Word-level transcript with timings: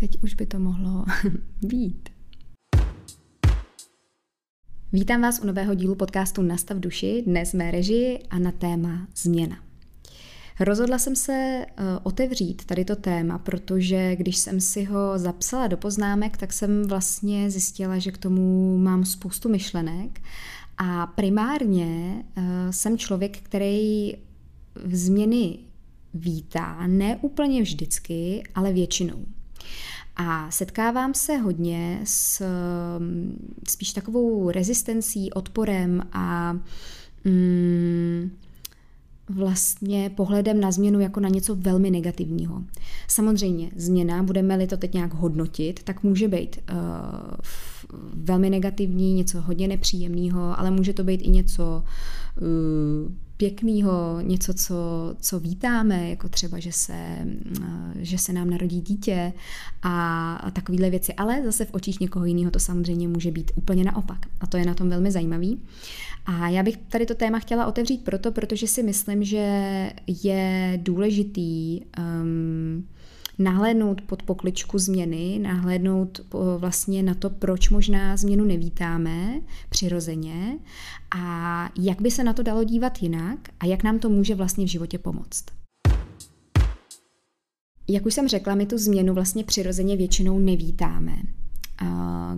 teď 0.00 0.22
už 0.22 0.34
by 0.34 0.46
to 0.46 0.58
mohlo 0.58 1.04
být. 1.66 2.08
Vítám 4.92 5.22
vás 5.22 5.40
u 5.40 5.46
nového 5.46 5.74
dílu 5.74 5.94
podcastu 5.94 6.42
Nastav 6.42 6.78
duši, 6.78 7.22
dnes 7.26 7.54
mé 7.54 7.70
režii 7.70 8.18
a 8.30 8.38
na 8.38 8.52
téma 8.52 9.08
změna. 9.16 9.56
Rozhodla 10.60 10.98
jsem 10.98 11.16
se 11.16 11.32
eh, 11.32 11.82
otevřít 12.02 12.64
tady 12.64 12.84
to 12.84 12.96
téma, 12.96 13.38
protože 13.38 14.16
když 14.16 14.36
jsem 14.36 14.60
si 14.60 14.84
ho 14.84 15.18
zapsala 15.18 15.66
do 15.66 15.76
poznámek, 15.76 16.36
tak 16.36 16.52
jsem 16.52 16.82
vlastně 16.86 17.50
zjistila, 17.50 17.98
že 17.98 18.12
k 18.12 18.18
tomu 18.18 18.78
mám 18.78 19.04
spoustu 19.04 19.48
myšlenek 19.48 20.20
a 20.78 21.06
primárně 21.06 22.24
eh, 22.36 22.42
jsem 22.72 22.98
člověk, 22.98 23.38
který 23.38 24.12
změny 24.84 25.58
vítá, 26.14 26.86
ne 26.86 27.16
úplně 27.16 27.62
vždycky, 27.62 28.42
ale 28.54 28.72
většinou. 28.72 29.26
A 30.18 30.50
setkávám 30.50 31.14
se 31.14 31.36
hodně 31.36 32.00
s 32.04 32.42
mm, 32.98 33.54
spíš 33.68 33.92
takovou 33.92 34.50
rezistencí, 34.50 35.32
odporem 35.32 36.02
a 36.12 36.52
mm, 37.24 38.30
vlastně 39.28 40.10
pohledem 40.10 40.60
na 40.60 40.70
změnu 40.70 41.00
jako 41.00 41.20
na 41.20 41.28
něco 41.28 41.54
velmi 41.54 41.90
negativního. 41.90 42.62
Samozřejmě 43.08 43.70
změna, 43.76 44.22
budeme-li 44.22 44.66
to 44.66 44.76
teď 44.76 44.94
nějak 44.94 45.14
hodnotit, 45.14 45.82
tak 45.82 46.02
může 46.02 46.28
být 46.28 46.56
uh, 46.72 46.78
velmi 48.14 48.50
negativní, 48.50 49.14
něco 49.14 49.40
hodně 49.40 49.68
nepříjemného, 49.68 50.60
ale 50.60 50.70
může 50.70 50.92
to 50.92 51.04
být 51.04 51.20
i 51.22 51.28
něco 51.28 51.84
uh, 52.40 53.12
pěkného, 53.38 54.20
něco, 54.20 54.54
co, 54.54 54.74
co 55.20 55.40
vítáme, 55.40 56.10
jako 56.10 56.28
třeba, 56.28 56.58
že 56.58 56.72
se, 56.72 57.26
že 57.94 58.18
se 58.18 58.32
nám 58.32 58.50
narodí 58.50 58.80
dítě 58.80 59.32
a, 59.82 60.34
a 60.34 60.50
takovéhle 60.50 60.90
věci. 60.90 61.14
Ale 61.14 61.42
zase 61.44 61.64
v 61.64 61.74
očích 61.74 62.00
někoho 62.00 62.24
jiného 62.24 62.50
to 62.50 62.58
samozřejmě 62.58 63.08
může 63.08 63.30
být 63.30 63.50
úplně 63.54 63.84
naopak. 63.84 64.26
A 64.40 64.46
to 64.46 64.56
je 64.56 64.66
na 64.66 64.74
tom 64.74 64.88
velmi 64.88 65.10
zajímavý. 65.10 65.60
A 66.26 66.48
já 66.48 66.62
bych 66.62 66.76
tady 66.76 67.06
to 67.06 67.14
téma 67.14 67.38
chtěla 67.38 67.66
otevřít 67.66 68.04
proto, 68.04 68.32
protože 68.32 68.66
si 68.66 68.82
myslím, 68.82 69.24
že 69.24 69.46
je 70.06 70.80
důležitý 70.82 71.80
um, 71.98 72.86
nahlédnout 73.38 74.00
pod 74.00 74.22
pokličku 74.22 74.78
změny, 74.78 75.38
nahlédnout 75.42 76.20
vlastně 76.58 77.02
na 77.02 77.14
to, 77.14 77.30
proč 77.30 77.70
možná 77.70 78.16
změnu 78.16 78.44
nevítáme 78.44 79.40
přirozeně 79.68 80.58
a 81.16 81.70
jak 81.80 82.02
by 82.02 82.10
se 82.10 82.24
na 82.24 82.32
to 82.32 82.42
dalo 82.42 82.64
dívat 82.64 83.02
jinak 83.02 83.38
a 83.60 83.66
jak 83.66 83.82
nám 83.82 83.98
to 83.98 84.08
může 84.08 84.34
vlastně 84.34 84.64
v 84.64 84.68
životě 84.68 84.98
pomoct. 84.98 85.44
Jak 87.88 88.06
už 88.06 88.14
jsem 88.14 88.28
řekla, 88.28 88.54
my 88.54 88.66
tu 88.66 88.78
změnu 88.78 89.14
vlastně 89.14 89.44
přirozeně 89.44 89.96
většinou 89.96 90.38
nevítáme 90.38 91.16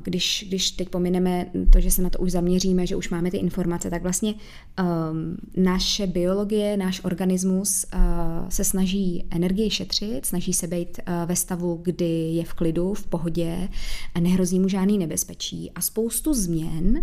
když, 0.02 0.44
když 0.48 0.70
teď 0.70 0.88
pomineme 0.88 1.46
to, 1.72 1.80
že 1.80 1.90
se 1.90 2.02
na 2.02 2.10
to 2.10 2.18
už 2.18 2.32
zaměříme, 2.32 2.86
že 2.86 2.96
už 2.96 3.10
máme 3.10 3.30
ty 3.30 3.36
informace, 3.36 3.90
tak 3.90 4.02
vlastně 4.02 4.34
um, 4.34 5.36
naše 5.56 6.06
biologie, 6.06 6.76
náš 6.76 7.04
organismus 7.04 7.86
uh, 7.94 8.00
se 8.48 8.64
snaží 8.64 9.24
energii 9.30 9.70
šetřit, 9.70 10.26
snaží 10.26 10.52
se 10.52 10.66
být 10.66 10.98
uh, 10.98 11.28
ve 11.28 11.36
stavu, 11.36 11.80
kdy 11.82 12.32
je 12.34 12.44
v 12.44 12.54
klidu, 12.54 12.94
v 12.94 13.06
pohodě, 13.06 13.68
a 14.14 14.20
nehrozí 14.20 14.60
mu 14.60 14.68
žádný 14.68 14.98
nebezpečí. 14.98 15.70
A 15.70 15.80
spoustu 15.80 16.34
změn 16.34 17.02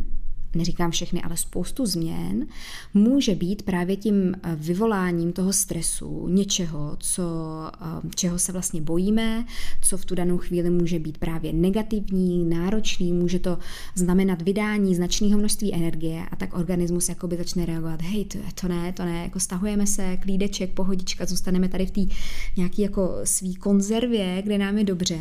neříkám 0.55 0.91
všechny, 0.91 1.21
ale 1.21 1.37
spoustu 1.37 1.85
změn, 1.85 2.47
může 2.93 3.35
být 3.35 3.61
právě 3.61 3.95
tím 3.95 4.35
eh, 4.43 4.55
vyvoláním 4.55 5.31
toho 5.31 5.53
stresu, 5.53 6.27
něčeho, 6.27 6.97
co, 6.99 7.23
eh, 7.81 8.09
čeho 8.15 8.39
se 8.39 8.51
vlastně 8.51 8.81
bojíme, 8.81 9.45
co 9.81 9.97
v 9.97 10.05
tu 10.05 10.15
danou 10.15 10.37
chvíli 10.37 10.69
může 10.69 10.99
být 10.99 11.17
právě 11.17 11.53
negativní, 11.53 12.45
náročný, 12.45 13.13
může 13.13 13.39
to 13.39 13.57
znamenat 13.95 14.41
vydání 14.41 14.95
značného 14.95 15.39
množství 15.39 15.73
energie 15.73 16.25
a 16.31 16.35
tak 16.35 16.57
organismus 16.57 17.09
jakoby 17.09 17.37
začne 17.37 17.65
reagovat, 17.65 18.01
hej, 18.01 18.25
to, 18.25 18.37
to 18.61 18.67
ne, 18.67 18.93
to 18.93 19.05
ne, 19.05 19.23
jako 19.23 19.39
stahujeme 19.39 19.87
se, 19.87 20.17
klídeček, 20.17 20.71
pohodička, 20.71 21.25
zůstaneme 21.25 21.69
tady 21.69 21.85
v 21.85 21.91
té 21.91 22.01
nějaký 22.57 22.81
jako 22.81 23.15
svý 23.23 23.55
konzervě, 23.55 24.41
kde 24.41 24.57
nám 24.57 24.77
je 24.77 24.83
dobře 24.83 25.19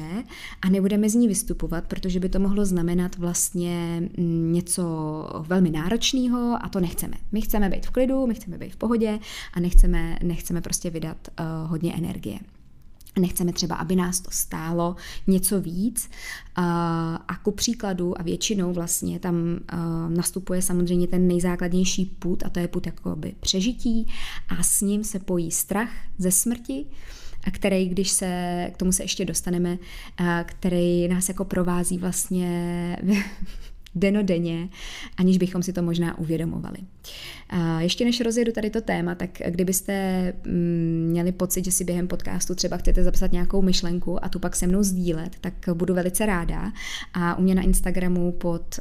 a 0.62 0.68
nebudeme 0.68 1.10
z 1.10 1.14
ní 1.14 1.28
vystupovat, 1.28 1.86
protože 1.86 2.20
by 2.20 2.28
to 2.28 2.38
mohlo 2.38 2.64
znamenat 2.66 3.16
vlastně 3.18 4.02
mm, 4.18 4.52
velmi 5.40 5.70
náročného 5.70 6.58
a 6.62 6.68
to 6.68 6.80
nechceme. 6.80 7.16
My 7.32 7.40
chceme 7.40 7.68
být 7.68 7.86
v 7.86 7.90
klidu, 7.90 8.26
my 8.26 8.34
chceme 8.34 8.58
být 8.58 8.72
v 8.72 8.76
pohodě 8.76 9.18
a 9.52 9.60
nechceme, 9.60 10.18
nechceme 10.22 10.60
prostě 10.60 10.90
vydat 10.90 11.16
uh, 11.40 11.70
hodně 11.70 11.94
energie. 11.94 12.38
Nechceme 13.18 13.52
třeba, 13.52 13.76
aby 13.76 13.96
nás 13.96 14.20
to 14.20 14.30
stálo 14.30 14.96
něco 15.26 15.60
víc. 15.60 16.10
A 16.56 17.36
ku 17.42 17.50
příkladu, 17.50 18.20
a 18.20 18.22
většinou 18.22 18.72
vlastně 18.72 19.18
tam 19.18 19.58
nastupuje 20.08 20.62
samozřejmě 20.62 21.06
ten 21.06 21.28
nejzákladnější 21.28 22.04
put, 22.04 22.42
a 22.46 22.48
to 22.48 22.60
je 22.60 22.68
put 22.68 22.86
jakoby 22.86 23.34
přežití, 23.40 24.06
a 24.48 24.62
s 24.62 24.80
ním 24.80 25.04
se 25.04 25.18
pojí 25.18 25.50
strach 25.50 25.90
ze 26.18 26.30
smrti, 26.30 26.86
který, 27.50 27.88
když 27.88 28.10
se, 28.10 28.70
k 28.74 28.76
tomu 28.76 28.92
se 28.92 29.04
ještě 29.04 29.24
dostaneme, 29.24 29.78
který 30.44 31.08
nás 31.08 31.28
jako 31.28 31.44
provází 31.44 31.98
vlastně 31.98 32.96
denodenně, 33.96 34.68
aniž 35.16 35.38
bychom 35.38 35.62
si 35.62 35.72
to 35.72 35.82
možná 35.82 36.18
uvědomovali. 36.18 36.78
A 37.50 37.80
ještě 37.80 38.04
než 38.04 38.20
rozjedu 38.20 38.52
tady 38.52 38.70
to 38.70 38.80
téma, 38.80 39.14
tak 39.14 39.30
kdybyste 39.48 40.32
mm, 40.46 41.06
měli 41.10 41.32
pocit, 41.32 41.64
že 41.64 41.72
si 41.72 41.84
během 41.84 42.08
podcastu 42.08 42.54
třeba 42.54 42.76
chcete 42.76 43.04
zapsat 43.04 43.32
nějakou 43.32 43.62
myšlenku 43.62 44.24
a 44.24 44.28
tu 44.28 44.38
pak 44.38 44.56
se 44.56 44.66
mnou 44.66 44.82
sdílet, 44.82 45.36
tak 45.40 45.54
budu 45.74 45.94
velice 45.94 46.26
ráda. 46.26 46.72
A 47.14 47.38
u 47.38 47.42
mě 47.42 47.54
na 47.54 47.62
Instagramu 47.62 48.32
pod, 48.32 48.78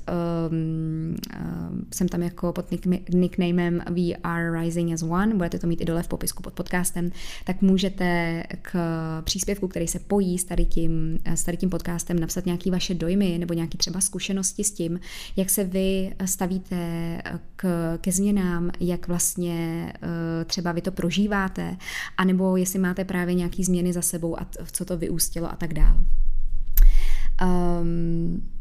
um, 0.50 1.16
uh, 1.36 1.80
jsem 1.94 2.08
tam 2.08 2.22
jako 2.22 2.54
pod 2.54 2.66
nicknamem 3.10 3.82
We 3.90 4.16
are 4.24 4.62
rising 4.62 4.94
as 4.94 5.02
one, 5.02 5.36
budete 5.36 5.60
to 5.60 5.68
mít 5.68 5.82
i 5.82 5.86
dole 5.86 6.04
v 6.04 6.08
popisku 6.08 6.44
pod 6.44 6.54
podcastem, 6.54 7.12
tak 7.44 7.62
můžete 7.62 8.44
k 8.62 8.76
příspěvku, 9.22 9.68
který 9.68 9.88
se 9.88 10.00
pojí 10.00 10.38
s 10.38 10.44
tady 10.44 10.66
tím, 10.66 11.20
s 11.26 11.44
tady 11.44 11.58
tím 11.58 11.70
podcastem, 11.70 12.20
napsat 12.20 12.46
nějaké 12.46 12.72
vaše 12.72 12.94
dojmy 12.94 13.38
nebo 13.40 13.54
nějaké 13.54 13.78
třeba 13.78 14.02
zkušenosti 14.02 14.64
s 14.64 14.72
tím, 14.72 15.00
jak 15.36 15.50
se 15.50 15.64
vy 15.64 16.14
stavíte 16.26 17.22
k, 17.56 17.98
ke 18.02 18.12
změnám, 18.16 18.72
jak 18.80 19.08
vlastně 19.08 19.94
uh, 20.04 20.10
třeba 20.46 20.72
vy 20.72 20.82
to 20.82 20.92
prožíváte, 20.92 21.78
anebo 22.18 22.58
jestli 22.58 22.80
máte 22.80 23.06
právě 23.06 23.36
nějaké 23.36 23.64
změny 23.64 23.94
za 23.94 24.02
sebou 24.02 24.40
a 24.40 24.48
co 24.72 24.86
to 24.86 24.98
vyústilo 24.98 25.52
a 25.52 25.56
tak 25.56 25.74
dále. 25.74 25.98
Um, 27.82 28.55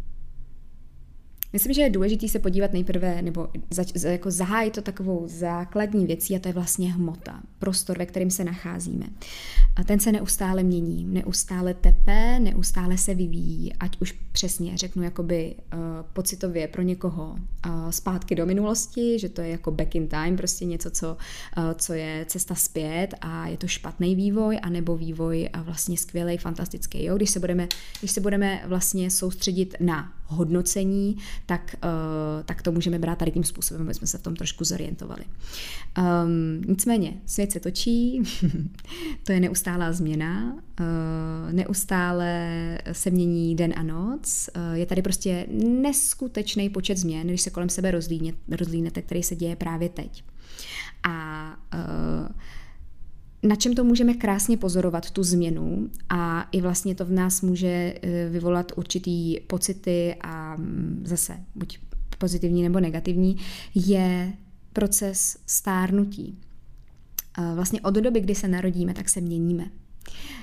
Myslím, 1.54 1.72
že 1.72 1.82
je 1.82 1.90
důležité 1.90 2.28
se 2.28 2.38
podívat 2.38 2.72
nejprve, 2.72 3.22
nebo 3.22 3.48
za, 3.70 4.08
jako 4.08 4.30
zahájit 4.30 4.74
to 4.74 4.82
takovou 4.82 5.22
základní 5.26 6.06
věcí, 6.06 6.36
a 6.36 6.38
to 6.38 6.48
je 6.48 6.54
vlastně 6.54 6.92
hmota, 6.92 7.40
prostor, 7.58 7.98
ve 7.98 8.06
kterém 8.06 8.30
se 8.30 8.44
nacházíme. 8.44 9.06
A 9.76 9.84
ten 9.84 10.00
se 10.00 10.12
neustále 10.12 10.62
mění, 10.62 11.04
neustále 11.04 11.74
tepe, 11.74 12.38
neustále 12.38 12.98
se 12.98 13.14
vyvíjí, 13.14 13.72
ať 13.80 14.00
už 14.00 14.14
přesně 14.32 14.78
řeknu 14.78 15.02
jakoby 15.02 15.54
uh, 15.58 15.78
pocitově 16.12 16.68
pro 16.68 16.82
někoho 16.82 17.36
uh, 17.66 17.90
zpátky 17.90 18.34
do 18.34 18.46
minulosti, 18.46 19.18
že 19.18 19.28
to 19.28 19.40
je 19.40 19.48
jako 19.48 19.70
back 19.70 19.94
in 19.94 20.08
time, 20.08 20.36
prostě 20.36 20.64
něco, 20.64 20.90
co, 20.90 21.16
uh, 21.56 21.64
co 21.74 21.92
je 21.92 22.24
cesta 22.28 22.54
zpět 22.54 23.14
a 23.20 23.46
je 23.46 23.56
to 23.56 23.66
špatný 23.66 24.14
vývoj, 24.14 24.58
anebo 24.62 24.96
vývoj 24.96 25.48
uh, 25.54 25.60
vlastně 25.62 25.98
skvělý, 25.98 26.38
fantastický. 26.38 27.04
Jo? 27.04 27.16
Když, 27.16 27.30
se 27.30 27.40
budeme, 27.40 27.68
když 28.00 28.10
se 28.10 28.20
budeme 28.20 28.62
vlastně 28.66 29.10
soustředit 29.10 29.74
na 29.80 30.12
hodnocení, 30.34 31.16
tak, 31.46 31.76
uh, 31.84 32.42
tak 32.44 32.62
to 32.62 32.72
můžeme 32.72 32.98
brát 32.98 33.18
tady 33.18 33.30
tím 33.30 33.44
způsobem, 33.44 33.82
aby 33.82 33.94
jsme 33.94 34.06
se 34.06 34.18
v 34.18 34.22
tom 34.22 34.36
trošku 34.36 34.64
zorientovali. 34.64 35.24
Um, 35.98 36.62
nicméně, 36.68 37.20
svět 37.26 37.52
se 37.52 37.60
točí, 37.60 38.22
to 39.24 39.32
je 39.32 39.40
neustálá 39.40 39.92
změna, 39.92 40.52
uh, 40.52 41.52
neustále 41.52 42.78
se 42.92 43.10
mění 43.10 43.56
den 43.56 43.72
a 43.76 43.82
noc, 43.82 44.50
uh, 44.56 44.72
je 44.72 44.86
tady 44.86 45.02
prostě 45.02 45.46
neskutečný 45.82 46.70
počet 46.70 46.98
změn, 46.98 47.26
když 47.26 47.40
se 47.40 47.50
kolem 47.50 47.68
sebe 47.68 47.90
rozlínete, 48.48 49.02
který 49.02 49.22
se 49.22 49.36
děje 49.36 49.56
právě 49.56 49.88
teď. 49.88 50.24
A 51.02 51.46
uh, 51.74 52.28
na 53.44 53.56
čem 53.56 53.74
to 53.74 53.84
můžeme 53.84 54.14
krásně 54.14 54.56
pozorovat, 54.56 55.10
tu 55.10 55.22
změnu 55.22 55.90
a 56.08 56.48
i 56.52 56.60
vlastně 56.60 56.94
to 56.94 57.04
v 57.04 57.10
nás 57.10 57.42
může 57.42 57.94
eh, 58.02 58.28
vyvolat 58.28 58.72
určitý 58.76 59.40
pocity 59.40 60.16
a 60.20 60.56
mm, 60.56 61.02
zase 61.04 61.36
buď 61.54 61.78
pozitivní 62.18 62.62
nebo 62.62 62.80
negativní, 62.80 63.36
je 63.74 64.32
proces 64.72 65.38
stárnutí. 65.46 66.38
Vlastně 67.54 67.80
od 67.80 67.94
doby, 67.94 68.20
kdy 68.20 68.34
se 68.34 68.48
narodíme, 68.48 68.94
tak 68.94 69.08
se 69.08 69.20
měníme. 69.20 69.70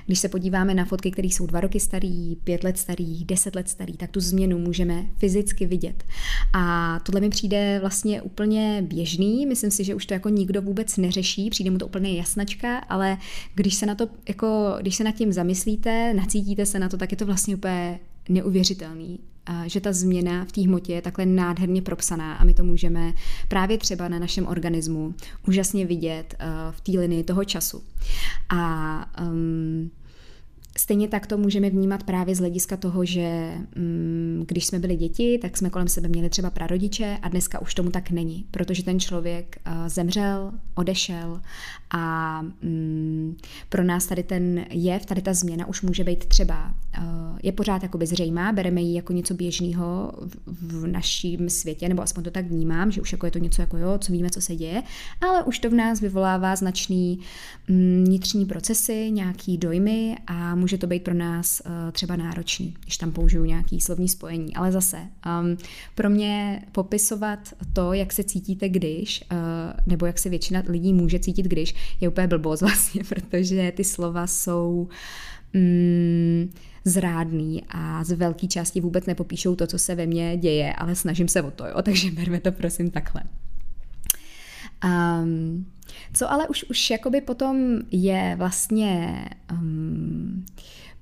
Když 0.06 0.18
se 0.18 0.28
podíváme 0.28 0.74
na 0.74 0.84
fotky, 0.84 1.10
které 1.10 1.28
jsou 1.28 1.46
dva 1.46 1.60
roky 1.60 1.80
starý, 1.80 2.36
pět 2.36 2.64
let 2.64 2.78
starý, 2.78 3.24
deset 3.24 3.54
let 3.54 3.68
starý, 3.68 3.92
tak 3.92 4.10
tu 4.10 4.20
změnu 4.20 4.58
můžeme 4.58 5.06
fyzicky 5.18 5.66
vidět. 5.66 6.04
A 6.52 6.98
tohle 7.00 7.20
mi 7.20 7.30
přijde 7.30 7.78
vlastně 7.80 8.22
úplně 8.22 8.84
běžný, 8.86 9.46
myslím 9.46 9.70
si, 9.70 9.84
že 9.84 9.94
už 9.94 10.06
to 10.06 10.14
jako 10.14 10.28
nikdo 10.28 10.62
vůbec 10.62 10.96
neřeší, 10.96 11.50
přijde 11.50 11.70
mu 11.70 11.78
to 11.78 11.86
úplně 11.86 12.14
jasnačka, 12.14 12.78
ale 12.78 13.18
když 13.54 13.74
se 13.74 13.86
na 13.86 13.94
to, 13.94 14.08
jako, 14.28 14.76
když 14.80 14.96
se 14.96 15.04
nad 15.04 15.12
tím 15.12 15.32
zamyslíte, 15.32 16.14
nacítíte 16.14 16.66
se 16.66 16.78
na 16.78 16.88
to, 16.88 16.96
tak 16.96 17.10
je 17.10 17.16
to 17.16 17.26
vlastně 17.26 17.56
úplně 17.56 18.00
neuvěřitelný, 18.28 19.18
že 19.66 19.80
ta 19.80 19.92
změna 19.92 20.44
v 20.44 20.52
té 20.52 20.60
hmotě 20.60 20.92
je 20.92 21.02
takhle 21.02 21.26
nádherně 21.26 21.82
propsaná 21.82 22.34
a 22.34 22.44
my 22.44 22.54
to 22.54 22.64
můžeme 22.64 23.12
právě 23.48 23.78
třeba 23.78 24.08
na 24.08 24.18
našem 24.18 24.46
organismu 24.46 25.14
úžasně 25.48 25.86
vidět 25.86 26.34
v 26.70 26.80
té 26.80 26.92
linii 26.92 27.24
toho 27.24 27.44
času. 27.44 27.82
A 28.48 29.04
um, 29.22 29.90
Stejně 30.82 31.08
tak 31.08 31.26
to 31.26 31.38
můžeme 31.38 31.70
vnímat 31.70 32.02
právě 32.02 32.34
z 32.34 32.38
hlediska 32.38 32.76
toho, 32.76 33.04
že 33.04 33.54
mm, 33.76 34.44
když 34.48 34.66
jsme 34.66 34.78
byli 34.78 34.96
děti, 34.96 35.38
tak 35.42 35.56
jsme 35.56 35.70
kolem 35.70 35.88
sebe 35.88 36.08
měli 36.08 36.30
třeba 36.30 36.50
prarodiče 36.50 37.18
a 37.22 37.28
dneska 37.28 37.60
už 37.60 37.74
tomu 37.74 37.90
tak 37.90 38.10
není, 38.10 38.44
protože 38.50 38.84
ten 38.84 39.00
člověk 39.00 39.56
uh, 39.66 39.88
zemřel, 39.88 40.52
odešel 40.74 41.40
a 41.90 42.42
mm, 42.42 43.36
pro 43.68 43.84
nás 43.84 44.06
tady 44.06 44.22
ten 44.22 44.64
jev, 44.70 45.06
tady 45.06 45.22
ta 45.22 45.34
změna 45.34 45.66
už 45.66 45.82
může 45.82 46.04
být 46.04 46.24
třeba, 46.24 46.74
uh, 46.98 47.04
je 47.42 47.52
pořád 47.52 47.82
jakoby 47.82 48.06
zřejmá, 48.06 48.52
bereme 48.52 48.80
ji 48.80 48.94
jako 48.94 49.12
něco 49.12 49.34
běžného 49.34 50.12
v, 50.46 50.86
naším 50.86 51.50
světě, 51.50 51.88
nebo 51.88 52.02
aspoň 52.02 52.24
to 52.24 52.30
tak 52.30 52.46
vnímám, 52.46 52.90
že 52.90 53.00
už 53.00 53.12
jako 53.12 53.26
je 53.26 53.32
to 53.32 53.38
něco 53.38 53.62
jako 53.62 53.76
jo, 53.76 53.98
co 53.98 54.12
víme, 54.12 54.30
co 54.30 54.40
se 54.40 54.56
děje, 54.56 54.82
ale 55.20 55.42
už 55.42 55.58
to 55.58 55.70
v 55.70 55.74
nás 55.74 56.00
vyvolává 56.00 56.56
značný 56.56 57.18
mm, 57.68 58.04
vnitřní 58.06 58.46
procesy, 58.46 59.10
nějaký 59.10 59.58
dojmy 59.58 60.16
a 60.26 60.54
může 60.54 60.71
to 60.78 60.86
být 60.86 61.04
pro 61.04 61.14
nás 61.14 61.62
uh, 61.66 61.72
třeba 61.92 62.16
náročný, 62.16 62.74
když 62.82 62.96
tam 62.96 63.12
použiju 63.12 63.44
nějaký 63.44 63.80
slovní 63.80 64.08
spojení. 64.08 64.56
Ale 64.56 64.72
zase, 64.72 64.96
um, 64.96 65.56
pro 65.94 66.10
mě 66.10 66.62
popisovat 66.72 67.38
to, 67.72 67.92
jak 67.92 68.12
se 68.12 68.24
cítíte 68.24 68.68
když, 68.68 69.24
uh, 69.32 69.38
nebo 69.86 70.06
jak 70.06 70.18
se 70.18 70.28
většina 70.28 70.62
lidí 70.66 70.92
může 70.92 71.18
cítit 71.18 71.46
když, 71.46 71.74
je 72.00 72.08
úplně 72.08 72.26
blbost 72.26 72.60
vlastně, 72.62 73.04
protože 73.04 73.72
ty 73.76 73.84
slova 73.84 74.26
jsou 74.26 74.88
mm, 75.52 76.50
zrádný 76.84 77.62
a 77.68 78.04
z 78.04 78.12
velké 78.12 78.46
části 78.46 78.80
vůbec 78.80 79.06
nepopíšou 79.06 79.56
to, 79.56 79.66
co 79.66 79.78
se 79.78 79.94
ve 79.94 80.06
mně 80.06 80.36
děje, 80.36 80.72
ale 80.72 80.94
snažím 80.94 81.28
se 81.28 81.42
o 81.42 81.50
to, 81.50 81.66
jo, 81.66 81.76
takže 81.82 82.10
berme 82.10 82.40
to 82.40 82.52
prosím 82.52 82.90
takhle. 82.90 83.22
Um, 84.84 85.66
co 86.14 86.32
ale 86.32 86.48
už, 86.48 86.64
už 86.70 86.90
jakoby 86.90 87.20
potom 87.20 87.78
je 87.90 88.34
vlastně 88.38 89.24
um, 89.52 90.44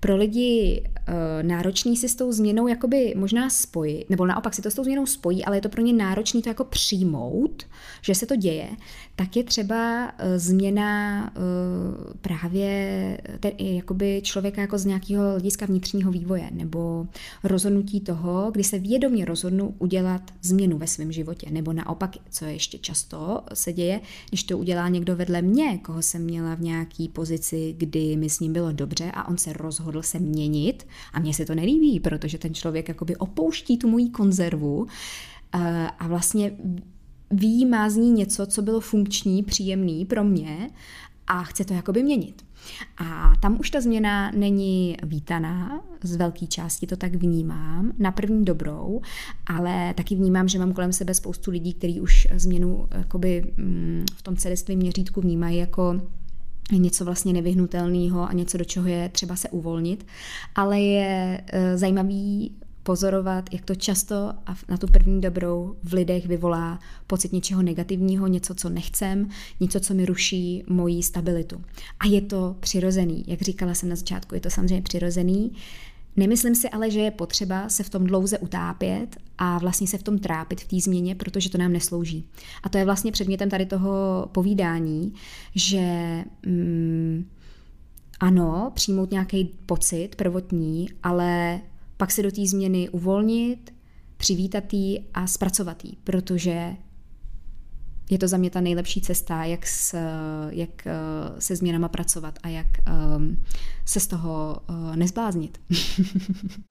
pro 0.00 0.16
lidi 0.16 0.82
uh, 0.84 1.14
náročný 1.42 1.96
si 1.96 2.08
s 2.08 2.14
tou 2.14 2.32
změnou 2.32 2.68
jakoby 2.68 3.14
možná 3.16 3.50
spojit, 3.50 4.10
nebo 4.10 4.26
naopak 4.26 4.54
si 4.54 4.62
to 4.62 4.70
s 4.70 4.74
tou 4.74 4.84
změnou 4.84 5.06
spojí, 5.06 5.44
ale 5.44 5.56
je 5.56 5.60
to 5.60 5.68
pro 5.68 5.82
ně 5.82 5.92
náročný 5.92 6.42
to 6.42 6.48
jako 6.48 6.64
přijmout, 6.64 7.62
že 8.02 8.14
se 8.14 8.26
to 8.26 8.36
děje, 8.36 8.68
tak 9.16 9.36
je 9.36 9.44
třeba 9.44 10.04
uh, 10.04 10.10
změna 10.36 11.22
uh, 11.36 12.14
právě 12.20 13.18
ten, 13.40 13.52
jakoby 13.58 14.20
člověka 14.24 14.60
jako 14.60 14.78
z 14.78 14.84
nějakého 14.84 15.30
hlediska 15.30 15.66
vnitřního 15.66 16.12
vývoje, 16.12 16.48
nebo 16.50 17.06
rozhodnutí 17.44 18.00
toho, 18.00 18.50
kdy 18.50 18.64
se 18.64 18.78
vědomě 18.78 19.24
rozhodnu 19.24 19.74
udělat 19.78 20.22
změnu 20.42 20.78
ve 20.78 20.86
svém 20.86 21.12
životě, 21.12 21.46
nebo 21.50 21.72
naopak, 21.72 22.16
co 22.30 22.44
ještě 22.44 22.78
často 22.78 23.42
se 23.54 23.72
děje, 23.72 24.00
když 24.28 24.44
to 24.44 24.58
udělá 24.58 24.88
někdo 24.88 25.16
vedle 25.16 25.42
mě, 25.42 25.78
koho 25.78 26.02
jsem 26.02 26.22
měla 26.22 26.54
v 26.54 26.60
nějaký 26.60 27.08
pozici, 27.08 27.74
kdy 27.78 28.16
mi 28.16 28.30
s 28.30 28.40
ním 28.40 28.52
bylo 28.52 28.72
dobře 28.72 29.10
a 29.14 29.28
on 29.28 29.38
se 29.38 29.52
rozhodl 29.52 29.89
rozhodl 29.90 30.02
se 30.02 30.18
měnit 30.18 30.86
a 31.12 31.20
mně 31.20 31.34
se 31.34 31.44
to 31.44 31.54
nelíbí, 31.54 32.00
protože 32.00 32.38
ten 32.38 32.54
člověk 32.54 32.88
jakoby 32.88 33.16
opouští 33.16 33.78
tu 33.78 33.88
moji 33.88 34.08
konzervu 34.08 34.86
eh, 35.54 35.88
a 35.98 36.08
vlastně 36.08 36.52
výjímá 37.30 37.90
z 37.90 37.96
ní 37.96 38.10
něco, 38.10 38.46
co 38.46 38.62
bylo 38.62 38.80
funkční, 38.80 39.42
příjemný 39.42 40.04
pro 40.04 40.24
mě 40.24 40.70
a 41.26 41.42
chce 41.42 41.64
to 41.64 41.74
jakoby 41.74 42.02
měnit. 42.02 42.44
A 42.98 43.32
tam 43.40 43.60
už 43.60 43.70
ta 43.70 43.80
změna 43.80 44.30
není 44.30 44.96
vítaná, 45.02 45.80
z 46.02 46.16
velké 46.16 46.46
části 46.46 46.86
to 46.86 46.96
tak 46.96 47.14
vnímám, 47.14 47.92
na 47.98 48.12
první 48.12 48.44
dobrou, 48.44 49.00
ale 49.46 49.94
taky 49.94 50.14
vnímám, 50.14 50.48
že 50.48 50.58
mám 50.58 50.72
kolem 50.72 50.92
sebe 50.92 51.14
spoustu 51.14 51.50
lidí, 51.50 51.74
kteří 51.74 52.00
už 52.00 52.28
změnu 52.34 52.88
jakoby, 52.90 53.54
mm, 53.56 54.04
v 54.14 54.22
tom 54.22 54.36
celiství 54.36 54.76
měřítku 54.76 55.20
vnímají 55.20 55.58
jako 55.58 56.00
něco 56.78 57.04
vlastně 57.04 57.32
nevyhnutelného 57.32 58.28
a 58.28 58.32
něco, 58.32 58.58
do 58.58 58.64
čeho 58.64 58.88
je 58.88 59.08
třeba 59.08 59.36
se 59.36 59.48
uvolnit, 59.48 60.06
ale 60.54 60.80
je 60.80 61.40
e, 61.46 61.78
zajímavý 61.78 62.52
pozorovat, 62.82 63.44
jak 63.52 63.64
to 63.64 63.74
často 63.74 64.14
a 64.46 64.56
na 64.68 64.76
tu 64.76 64.86
první 64.86 65.20
dobrou 65.20 65.76
v 65.82 65.92
lidech 65.92 66.26
vyvolá 66.26 66.78
pocit 67.06 67.32
něčeho 67.32 67.62
negativního, 67.62 68.26
něco, 68.26 68.54
co 68.54 68.68
nechcem, 68.68 69.28
něco, 69.60 69.80
co 69.80 69.94
mi 69.94 70.06
ruší 70.06 70.64
moji 70.68 71.02
stabilitu. 71.02 71.62
A 72.00 72.06
je 72.06 72.20
to 72.20 72.56
přirozený, 72.60 73.24
jak 73.26 73.42
říkala 73.42 73.74
jsem 73.74 73.88
na 73.88 73.96
začátku, 73.96 74.34
je 74.34 74.40
to 74.40 74.50
samozřejmě 74.50 74.82
přirozený, 74.82 75.52
Nemyslím 76.20 76.54
si 76.54 76.70
ale, 76.70 76.90
že 76.90 77.00
je 77.00 77.10
potřeba 77.10 77.68
se 77.68 77.82
v 77.82 77.90
tom 77.90 78.06
dlouze 78.06 78.38
utápět 78.38 79.16
a 79.38 79.58
vlastně 79.58 79.86
se 79.86 79.98
v 79.98 80.02
tom 80.02 80.18
trápit 80.18 80.60
v 80.60 80.68
té 80.68 80.80
změně, 80.80 81.14
protože 81.14 81.50
to 81.50 81.58
nám 81.58 81.72
neslouží. 81.72 82.28
A 82.62 82.68
to 82.68 82.78
je 82.78 82.84
vlastně 82.84 83.12
předmětem 83.12 83.50
tady 83.50 83.66
toho 83.66 84.26
povídání, 84.32 85.14
že 85.54 85.80
mm, 86.46 87.28
ano, 88.20 88.72
přijmout 88.74 89.10
nějaký 89.10 89.44
pocit 89.66 90.08
prvotní, 90.16 90.88
ale 91.02 91.60
pak 91.96 92.10
se 92.10 92.22
do 92.22 92.30
té 92.30 92.46
změny 92.46 92.88
uvolnit, 92.88 93.74
přivítat 94.16 94.74
ji 94.74 95.04
a 95.14 95.26
zpracovat 95.26 95.84
ji, 95.84 95.92
protože 96.04 96.76
je 98.10 98.18
to 98.18 98.28
za 98.28 98.36
mě 98.36 98.50
ta 98.50 98.60
nejlepší 98.60 99.00
cesta, 99.00 99.44
jak, 99.44 99.66
s, 99.66 99.94
jak 100.50 100.86
eh, 100.86 100.92
se 101.38 101.56
změnama 101.56 101.88
pracovat 101.88 102.38
a 102.42 102.48
jak 102.48 102.66
um, 103.16 103.44
se 103.84 104.00
z 104.00 104.06
toho 104.06 104.62
uh, 104.68 104.96
nezbláznit. 104.96 105.60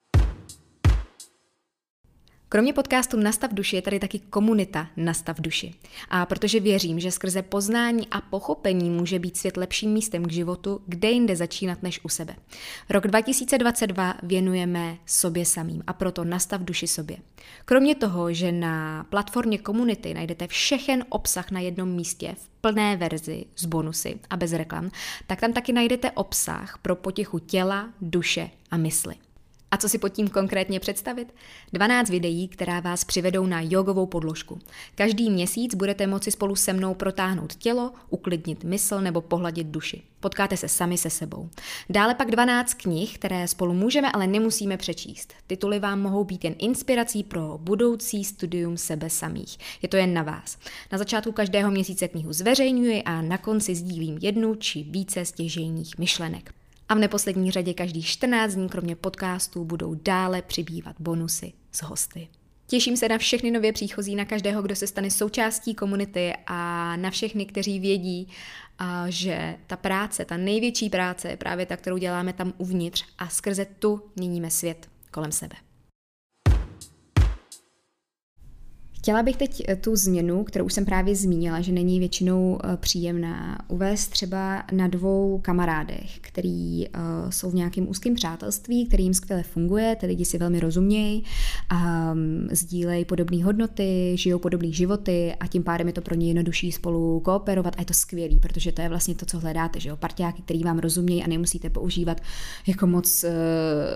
Kromě 2.51 2.73
podcastu 2.73 3.17
Nastav 3.19 3.53
duši 3.53 3.75
je 3.75 3.81
tady 3.81 3.99
taky 3.99 4.19
komunita 4.19 4.87
Nastav 4.97 5.41
duši. 5.41 5.73
A 6.09 6.25
protože 6.25 6.59
věřím, 6.59 6.99
že 6.99 7.11
skrze 7.11 7.41
poznání 7.41 8.07
a 8.11 8.21
pochopení 8.21 8.89
může 8.89 9.19
být 9.19 9.37
svět 9.37 9.57
lepším 9.57 9.91
místem 9.91 10.25
k 10.25 10.31
životu, 10.31 10.81
kde 10.85 11.09
jinde 11.09 11.35
začínat 11.35 11.83
než 11.83 11.99
u 12.03 12.09
sebe. 12.09 12.35
Rok 12.89 13.07
2022 13.07 14.15
věnujeme 14.23 14.97
sobě 15.05 15.45
samým 15.45 15.83
a 15.87 15.93
proto 15.93 16.23
Nastav 16.23 16.61
duši 16.61 16.87
sobě. 16.87 17.17
Kromě 17.65 17.95
toho, 17.95 18.33
že 18.33 18.51
na 18.51 19.03
platformě 19.03 19.57
komunity 19.57 20.13
najdete 20.13 20.47
všechen 20.47 21.05
obsah 21.09 21.51
na 21.51 21.59
jednom 21.59 21.89
místě 21.89 22.35
v 22.39 22.49
plné 22.61 22.97
verzi 22.97 23.45
s 23.55 23.65
bonusy 23.65 24.19
a 24.29 24.37
bez 24.37 24.53
reklam, 24.53 24.91
tak 25.27 25.39
tam 25.39 25.53
taky 25.53 25.73
najdete 25.73 26.11
obsah 26.11 26.77
pro 26.81 26.95
potěchu 26.95 27.39
těla, 27.39 27.89
duše 28.01 28.49
a 28.71 28.77
mysli. 28.77 29.15
A 29.71 29.77
co 29.77 29.89
si 29.89 29.97
pod 29.97 30.09
tím 30.09 30.27
konkrétně 30.27 30.79
představit? 30.79 31.33
12 31.73 32.09
videí, 32.09 32.47
která 32.47 32.79
vás 32.79 33.03
přivedou 33.03 33.45
na 33.45 33.61
jogovou 33.61 34.05
podložku. 34.05 34.59
Každý 34.95 35.29
měsíc 35.29 35.75
budete 35.75 36.07
moci 36.07 36.31
spolu 36.31 36.55
se 36.55 36.73
mnou 36.73 36.93
protáhnout 36.93 37.55
tělo, 37.55 37.91
uklidnit 38.09 38.63
mysl 38.63 39.01
nebo 39.01 39.21
pohladit 39.21 39.67
duši. 39.67 40.01
Potkáte 40.19 40.57
se 40.57 40.67
sami 40.67 40.97
se 40.97 41.09
sebou. 41.09 41.49
Dále 41.89 42.15
pak 42.15 42.31
12 42.31 42.73
knih, 42.73 43.15
které 43.15 43.47
spolu 43.47 43.73
můžeme, 43.73 44.11
ale 44.11 44.27
nemusíme 44.27 44.77
přečíst. 44.77 45.33
Tituly 45.47 45.79
vám 45.79 46.01
mohou 46.01 46.23
být 46.23 46.43
jen 46.43 46.55
inspirací 46.57 47.23
pro 47.23 47.57
budoucí 47.61 48.23
studium 48.23 48.77
sebe 48.77 49.09
samých. 49.09 49.57
Je 49.81 49.89
to 49.89 49.97
jen 49.97 50.13
na 50.13 50.23
vás. 50.23 50.57
Na 50.91 50.97
začátku 50.97 51.31
každého 51.31 51.71
měsíce 51.71 52.07
knihu 52.07 52.33
zveřejňuji 52.33 53.03
a 53.03 53.21
na 53.21 53.37
konci 53.37 53.75
sdílím 53.75 54.17
jednu 54.21 54.55
či 54.55 54.83
více 54.83 55.25
stěžejních 55.25 55.97
myšlenek. 55.97 56.58
A 56.89 56.95
v 56.95 56.99
neposlední 56.99 57.51
řadě 57.51 57.73
každých 57.73 58.07
14 58.07 58.53
dní 58.53 58.69
kromě 58.69 58.95
podcastů 58.95 59.65
budou 59.65 59.95
dále 59.95 60.41
přibývat 60.41 60.95
bonusy 60.99 61.53
z 61.71 61.83
hosty. 61.83 62.27
Těším 62.67 62.97
se 62.97 63.09
na 63.09 63.17
všechny 63.17 63.51
nově 63.51 63.73
příchozí, 63.73 64.15
na 64.15 64.25
každého, 64.25 64.61
kdo 64.61 64.75
se 64.75 64.87
stane 64.87 65.11
součástí 65.11 65.75
komunity 65.75 66.33
a 66.47 66.95
na 66.95 67.09
všechny, 67.09 67.45
kteří 67.45 67.79
vědí, 67.79 68.27
že 69.07 69.55
ta 69.67 69.75
práce, 69.77 70.25
ta 70.25 70.37
největší 70.37 70.89
práce 70.89 71.29
je 71.29 71.37
právě 71.37 71.65
ta, 71.65 71.77
kterou 71.77 71.97
děláme 71.97 72.33
tam 72.33 72.53
uvnitř 72.57 73.05
a 73.17 73.29
skrze 73.29 73.65
tu 73.65 74.01
měníme 74.15 74.51
svět 74.51 74.89
kolem 75.11 75.31
sebe. 75.31 75.55
Chtěla 79.09 79.23
bych 79.23 79.37
teď 79.37 79.63
tu 79.81 79.95
změnu, 79.95 80.43
kterou 80.43 80.65
už 80.65 80.73
jsem 80.73 80.85
právě 80.85 81.15
zmínila, 81.15 81.61
že 81.61 81.71
není 81.71 81.99
většinou 81.99 82.59
příjemná, 82.75 83.57
uvést 83.67 84.07
třeba 84.07 84.63
na 84.71 84.87
dvou 84.87 85.39
kamarádech, 85.41 86.19
který 86.21 86.85
jsou 87.29 87.49
v 87.49 87.55
nějakém 87.55 87.89
úzkém 87.89 88.15
přátelství, 88.15 88.85
který 88.85 89.03
jim 89.03 89.13
skvěle 89.13 89.43
funguje, 89.43 89.95
ty 89.95 90.05
lidi 90.05 90.25
si 90.25 90.37
velmi 90.37 90.59
rozumějí, 90.59 91.23
um, 91.71 92.47
sdílejí 92.51 93.05
podobné 93.05 93.43
hodnoty, 93.43 94.11
žijou 94.15 94.39
podobné 94.39 94.71
životy 94.71 95.33
a 95.39 95.47
tím 95.47 95.63
pádem 95.63 95.87
je 95.87 95.93
to 95.93 96.01
pro 96.01 96.15
ně 96.15 96.27
jednodušší 96.27 96.71
spolu 96.71 97.19
kooperovat 97.19 97.75
a 97.77 97.81
je 97.81 97.85
to 97.85 97.93
skvělý, 97.93 98.39
protože 98.39 98.71
to 98.71 98.81
je 98.81 98.89
vlastně 98.89 99.15
to, 99.15 99.25
co 99.25 99.39
hledáte, 99.39 99.79
že 99.79 99.89
jo, 99.89 99.97
partiáky, 99.97 100.41
který 100.41 100.63
vám 100.63 100.79
rozumějí 100.79 101.23
a 101.23 101.27
nemusíte 101.27 101.69
používat 101.69 102.21
jako 102.67 102.87
moc, 102.87 103.25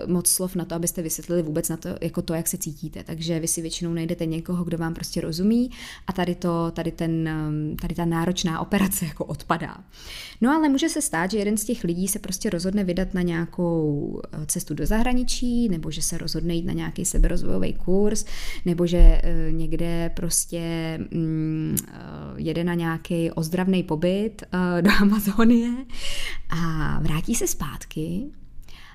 moc 0.06 0.28
slov 0.28 0.54
na 0.54 0.64
to, 0.64 0.74
abyste 0.74 1.02
vysvětlili 1.02 1.42
vůbec 1.42 1.68
na 1.68 1.76
to, 1.76 1.88
jako 2.00 2.22
to, 2.22 2.34
jak 2.34 2.48
se 2.48 2.58
cítíte. 2.58 3.04
Takže 3.04 3.40
vy 3.40 3.48
si 3.48 3.62
většinou 3.62 3.92
najdete 3.92 4.26
někoho, 4.26 4.64
kdo 4.64 4.78
vám 4.78 4.94
prostě 4.94 5.03
rozumí 5.20 5.70
a 6.06 6.12
tady 6.12 6.34
to, 6.34 6.70
tady 6.70 6.92
ten, 6.92 7.28
um, 7.48 7.76
tady 7.76 7.94
ta 7.94 8.04
náročná 8.04 8.60
operace 8.64 9.06
jako 9.06 9.24
odpadá. 9.24 9.76
No 10.40 10.50
ale 10.50 10.68
může 10.68 10.88
se 10.88 11.02
stát, 11.02 11.30
že 11.30 11.38
jeden 11.38 11.56
z 11.56 11.64
těch 11.64 11.84
lidí 11.84 12.08
se 12.08 12.18
prostě 12.18 12.50
rozhodne 12.50 12.84
vydat 12.84 13.14
na 13.14 13.22
nějakou 13.22 14.20
eh, 14.32 14.46
cestu 14.46 14.74
do 14.74 14.86
zahraničí, 14.86 15.68
nebo 15.68 15.90
že 15.90 16.02
se 16.02 16.18
rozhodne 16.18 16.54
jít 16.54 16.66
na 16.66 16.72
nějaký 16.72 17.04
seberozvojový 17.04 17.72
kurz, 17.72 18.24
nebo 18.64 18.86
že 18.86 19.22
uh, 19.24 19.52
někde 19.52 20.10
prostě 20.14 20.98
um, 21.14 21.76
jede 22.36 22.64
na 22.64 22.74
nějaký 22.74 23.30
ozdravný 23.30 23.82
pobyt 23.82 24.42
do 24.80 24.90
Amazonie 25.00 25.70
a 26.50 27.00
vrátí 27.00 27.34
se 27.34 27.46
zpátky 27.46 28.24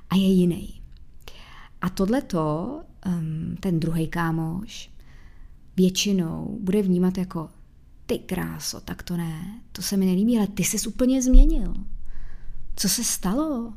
a 0.09 0.15
je 0.15 0.27
jiný. 0.27 0.81
A 1.81 1.89
tohleto 1.89 2.79
um, 3.05 3.57
ten 3.59 3.79
druhý 3.79 4.07
kámoš 4.07 4.89
většinou 5.79 6.57
bude 6.61 6.81
vnímat 6.81 7.17
jako 7.17 7.49
ty 8.05 8.19
kráso, 8.19 8.79
tak 8.79 9.03
to 9.03 9.17
ne, 9.17 9.61
to 9.71 9.81
se 9.81 9.97
mi 9.97 10.05
nelíbí, 10.05 10.37
ale 10.37 10.47
ty 10.47 10.63
jsi 10.63 10.87
úplně 10.87 11.21
změnil. 11.21 11.73
Co 12.75 12.89
se 12.89 13.03
stalo? 13.03 13.73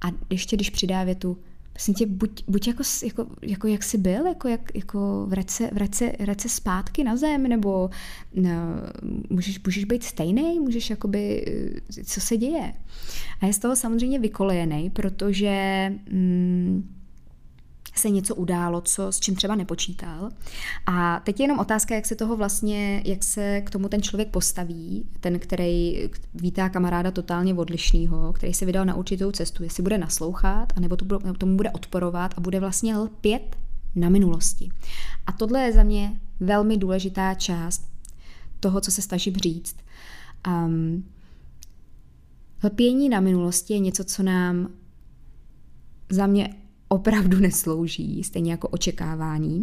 A 0.00 0.06
ještě 0.30 0.56
když 0.56 0.70
přidá 0.70 1.04
větu, 1.04 1.38
Vlastně 1.74 1.94
tě, 1.94 2.06
buď, 2.06 2.44
buď 2.48 2.68
jako, 2.68 2.82
jako, 3.04 3.26
jako, 3.42 3.68
jak 3.68 3.82
jsi 3.82 3.98
byl, 3.98 4.26
jako, 4.26 4.48
jak, 4.48 4.74
jako 4.74 5.26
vrať, 5.28 5.50
se, 5.50 5.70
vrať, 5.72 5.94
se, 5.94 6.12
vrať 6.20 6.40
se 6.40 6.48
zpátky 6.48 7.04
na 7.04 7.16
zem, 7.16 7.42
nebo 7.42 7.90
no, 8.34 8.50
můžeš, 9.30 9.60
můžeš 9.64 9.84
být 9.84 10.02
stejný, 10.02 10.60
můžeš 10.60 10.90
jakoby, 10.90 11.44
co 12.04 12.20
se 12.20 12.36
děje. 12.36 12.74
A 13.40 13.46
je 13.46 13.52
z 13.52 13.58
toho 13.58 13.76
samozřejmě 13.76 14.18
vykolejený, 14.18 14.90
protože 14.90 15.92
mm, 16.10 16.94
se 17.94 18.10
něco 18.10 18.34
událo, 18.34 18.80
co, 18.80 19.12
s 19.12 19.20
čím 19.20 19.36
třeba 19.36 19.54
nepočítal. 19.54 20.30
A 20.86 21.20
teď 21.20 21.40
je 21.40 21.44
jenom 21.44 21.58
otázka, 21.58 21.94
jak 21.94 22.06
se 22.06 22.16
toho 22.16 22.36
vlastně, 22.36 23.02
jak 23.04 23.24
se 23.24 23.60
k 23.60 23.70
tomu 23.70 23.88
ten 23.88 24.02
člověk 24.02 24.28
postaví, 24.28 25.06
ten, 25.20 25.38
který 25.38 26.08
vítá 26.34 26.68
kamaráda 26.68 27.10
totálně 27.10 27.54
odlišnýho, 27.54 28.32
který 28.32 28.54
se 28.54 28.66
vydal 28.66 28.84
na 28.84 28.94
určitou 28.94 29.30
cestu, 29.30 29.62
jestli 29.62 29.82
bude 29.82 29.98
naslouchat, 29.98 30.72
anebo 30.76 30.96
to, 30.96 31.18
tomu 31.38 31.56
bude 31.56 31.70
odporovat 31.70 32.34
a 32.36 32.40
bude 32.40 32.60
vlastně 32.60 32.96
lpět 32.96 33.56
na 33.94 34.08
minulosti. 34.08 34.70
A 35.26 35.32
tohle 35.32 35.60
je 35.60 35.72
za 35.72 35.82
mě 35.82 36.20
velmi 36.40 36.76
důležitá 36.76 37.34
část 37.34 37.88
toho, 38.60 38.80
co 38.80 38.90
se 38.90 39.02
snažím 39.02 39.34
říct. 39.36 39.76
Um, 40.48 41.04
lpění 42.64 43.08
na 43.08 43.20
minulosti 43.20 43.72
je 43.72 43.78
něco, 43.78 44.04
co 44.04 44.22
nám 44.22 44.68
za 46.10 46.26
mě 46.26 46.54
opravdu 46.88 47.38
neslouží, 47.38 48.24
stejně 48.24 48.50
jako 48.50 48.68
očekávání. 48.68 49.62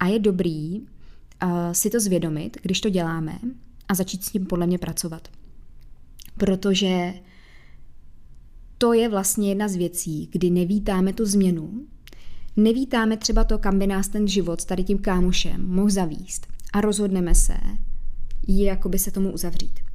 A 0.00 0.06
je 0.06 0.18
dobrý 0.18 0.80
uh, 0.80 1.50
si 1.72 1.90
to 1.90 2.00
zvědomit, 2.00 2.56
když 2.62 2.80
to 2.80 2.90
děláme 2.90 3.38
a 3.88 3.94
začít 3.94 4.24
s 4.24 4.30
tím 4.30 4.46
podle 4.46 4.66
mě 4.66 4.78
pracovat. 4.78 5.28
Protože 6.36 7.14
to 8.78 8.92
je 8.92 9.08
vlastně 9.08 9.48
jedna 9.48 9.68
z 9.68 9.76
věcí, 9.76 10.28
kdy 10.32 10.50
nevítáme 10.50 11.12
tu 11.12 11.26
změnu, 11.26 11.86
nevítáme 12.56 13.16
třeba 13.16 13.44
to, 13.44 13.58
kam 13.58 13.78
by 13.78 13.86
nás 13.86 14.08
ten 14.08 14.28
život 14.28 14.60
s 14.60 14.64
tady 14.64 14.84
tím 14.84 14.98
kámošem 14.98 15.68
mohl 15.68 15.90
zavíst 15.90 16.46
a 16.72 16.80
rozhodneme 16.80 17.34
se, 17.34 17.56
jakoby 18.48 18.98
se 18.98 19.10
tomu 19.10 19.32
uzavřít. 19.32 19.87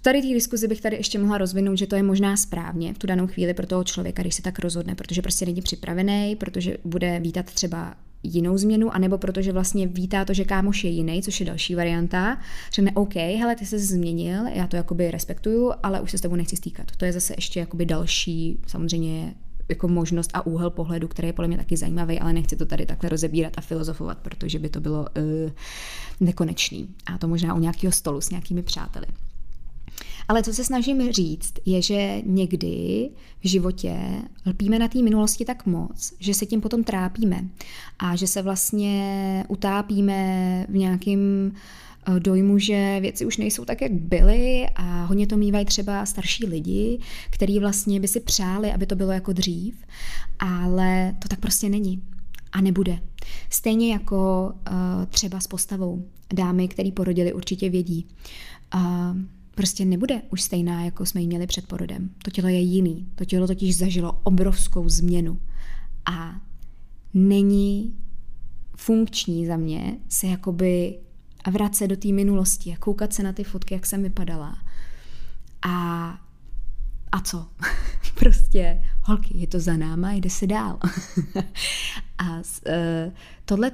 V 0.00 0.02
tady 0.02 0.22
té 0.22 0.28
diskuzi 0.28 0.68
bych 0.68 0.80
tady 0.80 0.96
ještě 0.96 1.18
mohla 1.18 1.38
rozvinout, 1.38 1.78
že 1.78 1.86
to 1.86 1.96
je 1.96 2.02
možná 2.02 2.36
správně 2.36 2.94
v 2.94 2.98
tu 2.98 3.06
danou 3.06 3.26
chvíli 3.26 3.54
pro 3.54 3.66
toho 3.66 3.84
člověka, 3.84 4.22
když 4.22 4.34
se 4.34 4.42
tak 4.42 4.58
rozhodne, 4.58 4.94
protože 4.94 5.22
prostě 5.22 5.46
není 5.46 5.62
připravený, 5.62 6.36
protože 6.36 6.76
bude 6.84 7.20
vítat 7.20 7.46
třeba 7.46 7.94
jinou 8.22 8.58
změnu, 8.58 8.94
anebo 8.94 9.18
protože 9.18 9.52
vlastně 9.52 9.86
vítá 9.86 10.24
to, 10.24 10.34
že 10.34 10.44
kámoš 10.44 10.84
je 10.84 10.90
jiný, 10.90 11.22
což 11.22 11.40
je 11.40 11.46
další 11.46 11.74
varianta, 11.74 12.38
řekne 12.72 12.92
OK, 12.94 13.14
hele, 13.14 13.56
ty 13.56 13.66
se 13.66 13.78
změnil, 13.78 14.46
já 14.46 14.66
to 14.66 14.76
jakoby 14.76 15.10
respektuju, 15.10 15.72
ale 15.82 16.00
už 16.00 16.10
se 16.10 16.18
s 16.18 16.20
tebou 16.20 16.36
nechci 16.36 16.56
stýkat. 16.56 16.86
To 16.96 17.04
je 17.04 17.12
zase 17.12 17.34
ještě 17.36 17.60
jakoby 17.60 17.86
další, 17.86 18.60
samozřejmě 18.66 19.34
jako 19.68 19.88
možnost 19.88 20.30
a 20.34 20.46
úhel 20.46 20.70
pohledu, 20.70 21.08
který 21.08 21.28
je 21.28 21.32
podle 21.32 21.48
mě 21.48 21.56
taky 21.56 21.76
zajímavý, 21.76 22.20
ale 22.20 22.32
nechci 22.32 22.56
to 22.56 22.66
tady 22.66 22.86
takhle 22.86 23.10
rozebírat 23.10 23.52
a 23.56 23.60
filozofovat, 23.60 24.18
protože 24.18 24.58
by 24.58 24.68
to 24.68 24.80
bylo 24.80 25.00
uh, 25.00 25.50
nekonečný. 26.20 26.88
A 27.06 27.18
to 27.18 27.28
možná 27.28 27.54
u 27.54 27.58
nějakého 27.58 27.92
stolu 27.92 28.20
s 28.20 28.30
nějakými 28.30 28.62
přáteli. 28.62 29.06
Ale 30.30 30.42
co 30.42 30.54
se 30.54 30.64
snažím 30.64 31.12
říct, 31.12 31.52
je, 31.66 31.82
že 31.82 32.22
někdy 32.26 33.10
v 33.40 33.48
životě 33.48 33.96
lpíme 34.46 34.78
na 34.78 34.88
té 34.88 35.02
minulosti 35.02 35.44
tak 35.44 35.66
moc, 35.66 36.12
že 36.18 36.34
se 36.34 36.46
tím 36.46 36.60
potom 36.60 36.84
trápíme 36.84 37.44
a 37.98 38.16
že 38.16 38.26
se 38.26 38.42
vlastně 38.42 39.44
utápíme 39.48 40.66
v 40.68 40.74
nějakým 40.76 41.52
eh, 41.52 42.20
dojmu, 42.20 42.58
že 42.58 42.98
věci 43.00 43.26
už 43.26 43.36
nejsou 43.36 43.64
tak, 43.64 43.80
jak 43.82 43.92
byly 43.92 44.66
a 44.74 45.04
hodně 45.04 45.26
to 45.26 45.36
mývají 45.36 45.64
třeba 45.64 46.06
starší 46.06 46.46
lidi, 46.46 46.98
kteří 47.30 47.58
vlastně 47.58 48.00
by 48.00 48.08
si 48.08 48.20
přáli, 48.20 48.72
aby 48.72 48.86
to 48.86 48.96
bylo 48.96 49.12
jako 49.12 49.32
dřív, 49.32 49.74
ale 50.38 51.16
to 51.18 51.28
tak 51.28 51.40
prostě 51.40 51.68
není 51.68 52.02
a 52.52 52.60
nebude. 52.60 52.98
Stejně 53.50 53.92
jako 53.92 54.52
uh, 54.70 55.06
třeba 55.06 55.40
s 55.40 55.46
postavou. 55.46 56.04
Dámy, 56.34 56.68
které 56.68 56.92
porodili, 56.92 57.32
určitě 57.32 57.70
vědí. 57.70 58.06
Uh, 58.74 59.16
prostě 59.54 59.84
nebude 59.84 60.22
už 60.30 60.42
stejná, 60.42 60.84
jako 60.84 61.06
jsme 61.06 61.20
ji 61.20 61.26
měli 61.26 61.46
před 61.46 61.66
porodem. 61.66 62.10
To 62.24 62.30
tělo 62.30 62.48
je 62.48 62.60
jiný. 62.60 63.08
To 63.14 63.24
tělo 63.24 63.46
totiž 63.46 63.76
zažilo 63.76 64.20
obrovskou 64.22 64.88
změnu. 64.88 65.40
A 66.06 66.40
není 67.14 67.94
funkční 68.76 69.46
za 69.46 69.56
mě 69.56 69.96
se 70.08 70.26
jakoby 70.26 70.98
vracet 71.50 71.88
do 71.88 71.96
té 71.96 72.08
minulosti 72.08 72.72
a 72.72 72.76
koukat 72.76 73.12
se 73.12 73.22
na 73.22 73.32
ty 73.32 73.44
fotky, 73.44 73.74
jak 73.74 73.86
jsem 73.86 74.02
vypadala. 74.02 74.58
A, 75.62 76.08
a 77.12 77.20
co? 77.20 77.48
prostě, 78.18 78.82
holky, 79.10 79.38
je 79.38 79.46
to 79.46 79.60
za 79.60 79.76
náma, 79.76 80.12
jde 80.12 80.30
se 80.30 80.46
dál. 80.46 80.78
a 82.18 82.36
uh, 82.36 83.12
tohle 83.44 83.72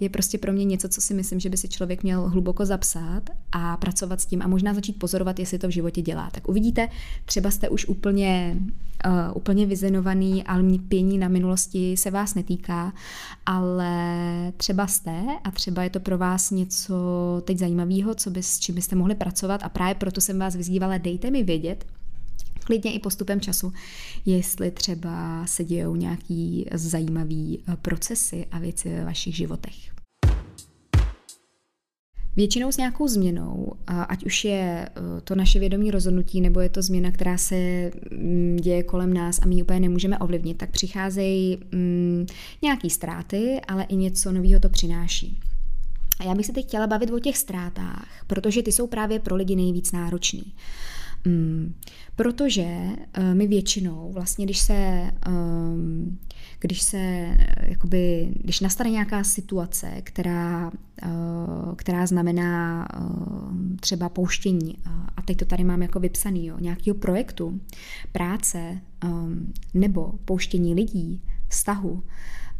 je 0.00 0.08
prostě 0.08 0.38
pro 0.38 0.52
mě 0.52 0.64
něco, 0.64 0.88
co 0.88 1.00
si 1.00 1.14
myslím, 1.14 1.40
že 1.40 1.48
by 1.48 1.56
si 1.56 1.68
člověk 1.68 2.02
měl 2.02 2.28
hluboko 2.28 2.66
zapsat 2.66 3.22
a 3.52 3.76
pracovat 3.76 4.20
s 4.20 4.26
tím 4.26 4.42
a 4.42 4.48
možná 4.48 4.74
začít 4.74 4.98
pozorovat, 4.98 5.38
jestli 5.38 5.58
to 5.58 5.68
v 5.68 5.70
životě 5.70 6.02
dělá. 6.02 6.30
Tak 6.30 6.48
uvidíte, 6.48 6.88
třeba 7.24 7.50
jste 7.50 7.68
už 7.68 7.86
úplně, 7.86 8.56
uh, 9.06 9.36
úplně 9.36 9.66
vyzenovaný, 9.66 10.44
ale 10.44 10.62
pění 10.88 11.18
na 11.18 11.28
minulosti 11.28 11.96
se 11.96 12.10
vás 12.10 12.34
netýká, 12.34 12.92
ale 13.46 13.92
třeba 14.56 14.86
jste 14.86 15.24
a 15.44 15.50
třeba 15.50 15.82
je 15.82 15.90
to 15.90 16.00
pro 16.00 16.18
vás 16.18 16.50
něco 16.50 16.94
teď 17.44 17.58
zajímavého, 17.58 18.14
co 18.14 18.30
by, 18.30 18.42
s 18.42 18.58
čím 18.58 18.74
byste 18.74 18.96
mohli 18.96 19.14
pracovat 19.14 19.60
a 19.62 19.68
právě 19.68 19.94
proto 19.94 20.20
jsem 20.20 20.38
vás 20.38 20.56
vyzývala, 20.56 20.98
dejte 20.98 21.30
mi 21.30 21.42
vědět, 21.42 21.84
klidně 22.70 22.92
i 22.92 22.98
postupem 22.98 23.40
času, 23.40 23.72
jestli 24.26 24.70
třeba 24.70 25.46
se 25.46 25.64
dějou 25.64 25.96
nějaký 25.96 26.66
zajímavý 26.74 27.58
eh, 27.58 27.76
procesy 27.76 28.46
a 28.50 28.58
věci 28.58 28.88
ve 28.88 29.04
vašich 29.04 29.36
životech. 29.36 29.74
Většinou 32.36 32.72
s 32.72 32.76
nějakou 32.76 33.08
změnou, 33.08 33.72
ať 33.86 34.24
už 34.24 34.44
je 34.44 34.88
eh, 34.88 35.20
to 35.24 35.34
naše 35.34 35.58
vědomí 35.58 35.90
rozhodnutí, 35.90 36.40
nebo 36.40 36.60
je 36.60 36.68
to 36.68 36.82
změna, 36.82 37.10
která 37.10 37.38
se 37.38 37.90
mm, 38.10 38.56
děje 38.62 38.82
kolem 38.82 39.14
nás 39.14 39.38
a 39.42 39.46
my 39.46 39.54
ji 39.54 39.62
úplně 39.62 39.80
nemůžeme 39.80 40.18
ovlivnit, 40.18 40.56
tak 40.56 40.70
přicházejí 40.70 41.58
mm, 41.72 42.26
nějaký 42.62 42.90
ztráty, 42.90 43.60
ale 43.68 43.84
i 43.84 43.96
něco 43.96 44.32
nového 44.32 44.60
to 44.60 44.68
přináší. 44.68 45.40
A 46.20 46.24
já 46.24 46.34
bych 46.34 46.46
se 46.46 46.52
teď 46.52 46.66
chtěla 46.66 46.86
bavit 46.86 47.10
o 47.10 47.18
těch 47.18 47.38
ztrátách, 47.38 48.24
protože 48.26 48.62
ty 48.62 48.72
jsou 48.72 48.86
právě 48.86 49.18
pro 49.18 49.36
lidi 49.36 49.56
nejvíc 49.56 49.92
náročný. 49.92 50.52
Mm, 51.24 51.74
protože 52.16 52.66
uh, 53.18 53.34
my 53.34 53.46
většinou, 53.46 54.12
vlastně 54.12 54.44
když 54.44 54.58
se, 54.58 55.10
um, 55.28 56.18
když 56.60 56.82
se, 56.82 57.36
jakoby, 57.62 58.34
když 58.42 58.60
nastane 58.60 58.90
nějaká 58.90 59.24
situace, 59.24 59.90
která, 60.02 60.70
uh, 61.06 61.74
která 61.76 62.06
znamená 62.06 62.88
uh, 63.00 63.76
třeba 63.80 64.08
pouštění, 64.08 64.76
uh, 64.86 64.92
a 65.16 65.22
teď 65.22 65.36
to 65.36 65.44
tady 65.44 65.64
mám 65.64 65.82
jako 65.82 66.00
vypsaný, 66.00 66.46
jo, 66.46 66.58
nějakého 66.60 66.94
projektu, 66.94 67.60
práce, 68.12 68.80
um, 69.04 69.52
nebo 69.74 70.12
pouštění 70.24 70.74
lidí, 70.74 71.22
vztahu, 71.48 72.02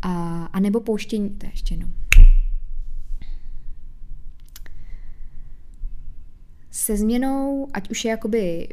a, 0.02 0.44
a 0.44 0.60
nebo 0.60 0.80
pouštění, 0.80 1.30
to 1.30 1.46
ještě 1.46 1.74
jenom, 1.74 1.90
se 6.70 6.96
změnou, 6.96 7.68
ať 7.72 7.90
už 7.90 8.04
je 8.04 8.10
jakoby 8.10 8.68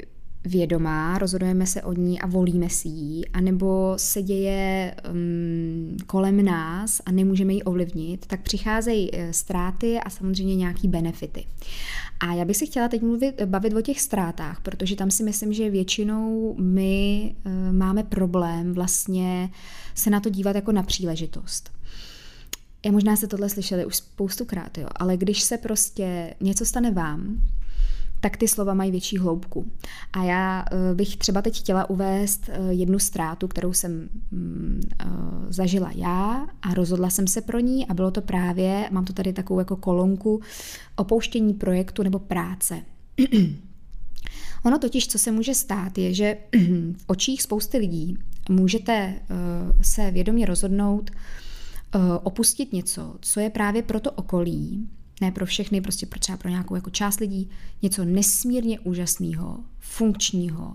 vědomá, 0.48 1.18
rozhodujeme 1.18 1.66
se 1.66 1.82
o 1.82 1.94
ní 1.94 2.22
a 2.22 2.28
volíme 2.28 2.70
si 2.70 2.88
ji, 2.88 3.26
anebo 3.26 3.94
se 3.98 4.22
děje 4.22 4.96
um, 5.12 5.98
kolem 6.08 6.46
nás 6.46 7.02
a 7.06 7.12
nemůžeme 7.12 7.54
ji 7.54 7.64
ovlivnit, 7.64 8.26
tak 8.26 8.42
přicházejí 8.42 9.10
eh, 9.14 9.34
ztráty 9.34 10.00
a 10.00 10.10
samozřejmě 10.10 10.56
nějaký 10.56 10.88
benefity. 10.88 11.46
A 12.20 12.34
já 12.34 12.46
bych 12.46 12.58
si 12.58 12.66
chtěla 12.66 12.88
teď 12.88 13.02
mluvit, 13.02 13.42
bavit 13.46 13.74
o 13.74 13.82
těch 13.82 14.02
ztrátách, 14.02 14.62
protože 14.62 14.96
tam 14.96 15.12
si 15.12 15.24
myslím, 15.24 15.54
že 15.54 15.70
většinou 15.70 16.56
my 16.60 17.36
uh, 17.46 17.52
máme 17.76 18.04
problém 18.04 18.74
vlastně 18.74 19.50
se 19.96 20.10
na 20.10 20.20
to 20.20 20.30
dívat 20.30 20.56
jako 20.56 20.72
na 20.72 20.84
příležitost. 20.84 21.72
Já 22.86 22.92
možná 22.92 23.16
se 23.16 23.28
tohle 23.28 23.50
slyšeli 23.50 23.86
už 23.86 23.96
spoustukrát, 23.96 24.78
jo, 24.78 24.88
ale 24.96 25.18
když 25.18 25.42
se 25.42 25.58
prostě 25.58 26.34
něco 26.42 26.66
stane 26.66 26.92
vám, 26.92 27.42
tak 28.20 28.38
ty 28.38 28.48
slova 28.48 28.74
mají 28.74 28.92
větší 28.92 29.18
hloubku. 29.18 29.72
A 30.14 30.24
já 30.24 30.66
eh, 30.72 30.96
bych 30.96 31.18
třeba 31.18 31.42
teď 31.42 31.60
chtěla 31.60 31.90
uvést 31.90 32.50
eh, 32.50 32.74
jednu 32.74 33.00
ztrátu, 33.00 33.48
kterou 33.48 33.74
jsem 33.74 34.10
mm, 34.32 34.82
eh, 35.00 35.06
zažila 35.50 35.92
já 35.96 36.48
a 36.62 36.74
rozhodla 36.74 37.10
jsem 37.10 37.28
se 37.28 37.42
pro 37.42 37.60
ní 37.60 37.88
a 37.88 37.94
bylo 37.94 38.12
to 38.12 38.22
právě, 38.22 38.90
mám 38.92 39.06
to 39.06 39.14
tady 39.14 39.34
takovou 39.34 39.60
jako 39.60 39.76
kolonku, 39.76 40.42
opouštění 40.96 41.54
projektu 41.54 42.04
nebo 42.04 42.20
práce. 42.20 42.82
Ono 44.66 44.80
totiž, 44.80 45.08
co 45.08 45.20
se 45.20 45.32
může 45.32 45.54
stát, 45.54 45.98
je, 45.98 46.14
že 46.14 46.38
v 46.98 47.04
očích 47.08 47.42
spousty 47.42 47.78
lidí 47.78 48.18
můžete 48.50 49.14
se 49.82 50.12
vědomě 50.12 50.46
rozhodnout 50.46 51.12
opustit 52.24 52.74
něco, 52.74 53.16
co 53.22 53.40
je 53.40 53.50
právě 53.50 53.82
pro 53.84 54.00
to 54.00 54.12
okolí 54.12 54.90
ne 55.22 55.32
pro 55.32 55.46
všechny, 55.46 55.82
prostě 55.82 56.06
pro 56.06 56.20
třeba 56.20 56.38
pro 56.38 56.50
nějakou 56.50 56.76
jako 56.76 56.90
část 56.90 57.20
lidí, 57.20 57.50
něco 57.82 58.06
nesmírně 58.06 58.80
úžasného, 58.80 59.60
funkčního, 59.80 60.74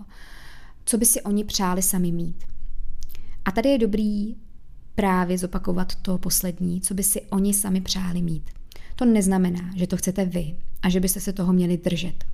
co 0.85 0.97
by 0.97 1.05
si 1.05 1.21
oni 1.21 1.43
přáli 1.43 1.81
sami 1.81 2.11
mít. 2.11 2.43
A 3.45 3.51
tady 3.51 3.69
je 3.69 3.77
dobrý 3.77 4.35
právě 4.95 5.37
zopakovat 5.37 5.95
to 5.95 6.17
poslední, 6.17 6.81
co 6.81 6.93
by 6.93 7.03
si 7.03 7.21
oni 7.21 7.53
sami 7.53 7.81
přáli 7.81 8.21
mít. 8.21 8.49
To 8.95 9.05
neznamená, 9.05 9.71
že 9.75 9.87
to 9.87 9.97
chcete 9.97 10.25
vy 10.25 10.55
a 10.81 10.89
že 10.89 10.99
byste 10.99 11.19
se 11.19 11.33
toho 11.33 11.53
měli 11.53 11.77
držet. 11.77 12.25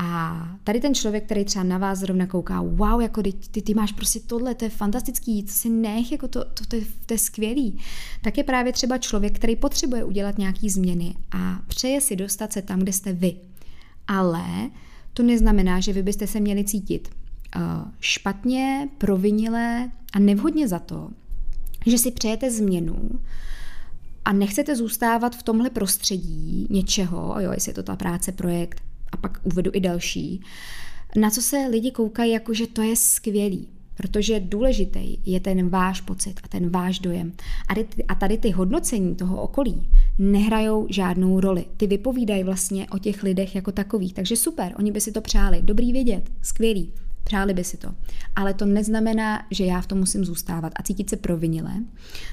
A 0.00 0.42
tady 0.64 0.80
ten 0.80 0.94
člověk, 0.94 1.24
který 1.24 1.44
třeba 1.44 1.62
na 1.62 1.78
vás 1.78 1.98
zrovna 1.98 2.26
kouká, 2.26 2.60
wow, 2.60 3.00
jako 3.00 3.22
ty, 3.22 3.32
ty, 3.32 3.62
ty 3.62 3.74
máš 3.74 3.92
prostě 3.92 4.20
tohle, 4.20 4.54
to 4.54 4.64
je 4.64 4.70
fantastický, 4.70 5.42
to 5.42 5.52
si 5.52 5.68
nech, 5.68 6.12
jako 6.12 6.28
to, 6.28 6.44
to, 6.44 6.64
to, 6.68 6.76
je, 6.76 6.82
to 7.06 7.14
je 7.14 7.18
skvělý, 7.18 7.78
tak 8.22 8.38
je 8.38 8.44
právě 8.44 8.72
třeba 8.72 8.98
člověk, 8.98 9.36
který 9.36 9.56
potřebuje 9.56 10.04
udělat 10.04 10.38
nějaký 10.38 10.70
změny 10.70 11.14
a 11.30 11.60
přeje 11.66 12.00
si 12.00 12.16
dostat 12.16 12.52
se 12.52 12.62
tam, 12.62 12.80
kde 12.80 12.92
jste 12.92 13.12
vy. 13.12 13.36
Ale 14.06 14.70
to 15.14 15.22
neznamená, 15.22 15.80
že 15.80 15.92
vy 15.92 16.02
byste 16.02 16.26
se 16.26 16.40
měli 16.40 16.64
cítit 16.64 17.08
uh, 17.56 17.62
špatně, 18.00 18.88
provinile 18.98 19.90
a 20.12 20.18
nevhodně 20.18 20.68
za 20.68 20.78
to, 20.78 21.10
že 21.86 21.98
si 21.98 22.10
přejete 22.10 22.50
změnu 22.50 23.10
a 24.24 24.32
nechcete 24.32 24.76
zůstávat 24.76 25.36
v 25.36 25.42
tomhle 25.42 25.70
prostředí 25.70 26.66
něčeho, 26.70 27.34
jo, 27.38 27.52
jestli 27.52 27.70
je 27.70 27.74
to 27.74 27.82
ta 27.82 27.96
práce, 27.96 28.32
projekt, 28.32 28.82
a 29.12 29.16
pak 29.16 29.40
uvedu 29.42 29.70
i 29.74 29.80
další, 29.80 30.40
na 31.16 31.30
co 31.30 31.42
se 31.42 31.56
lidi 31.70 31.90
koukají 31.90 32.32
jako, 32.32 32.54
že 32.54 32.66
to 32.66 32.82
je 32.82 32.96
skvělý. 32.96 33.68
Protože 33.94 34.40
důležitý 34.40 35.18
je 35.26 35.40
ten 35.40 35.68
váš 35.68 36.00
pocit 36.00 36.40
a 36.44 36.48
ten 36.48 36.70
váš 36.70 36.98
dojem. 36.98 37.32
A 38.08 38.14
tady 38.14 38.38
ty 38.38 38.50
hodnocení 38.50 39.14
toho 39.14 39.42
okolí 39.42 39.88
nehrajou 40.18 40.86
žádnou 40.90 41.40
roli. 41.40 41.64
Ty 41.76 41.86
vypovídají 41.86 42.44
vlastně 42.44 42.86
o 42.88 42.98
těch 42.98 43.22
lidech 43.22 43.54
jako 43.54 43.72
takových. 43.72 44.14
Takže 44.14 44.36
super, 44.36 44.74
oni 44.78 44.92
by 44.92 45.00
si 45.00 45.12
to 45.12 45.20
přáli. 45.20 45.62
Dobrý 45.62 45.92
vědět, 45.92 46.30
skvělý. 46.42 46.92
Přáli 47.24 47.54
by 47.54 47.64
si 47.64 47.76
to. 47.76 47.94
Ale 48.36 48.54
to 48.54 48.66
neznamená, 48.66 49.46
že 49.50 49.64
já 49.64 49.80
v 49.80 49.86
tom 49.86 49.98
musím 49.98 50.24
zůstávat 50.24 50.72
a 50.76 50.82
cítit 50.82 51.10
se 51.10 51.16
provinile 51.16 51.72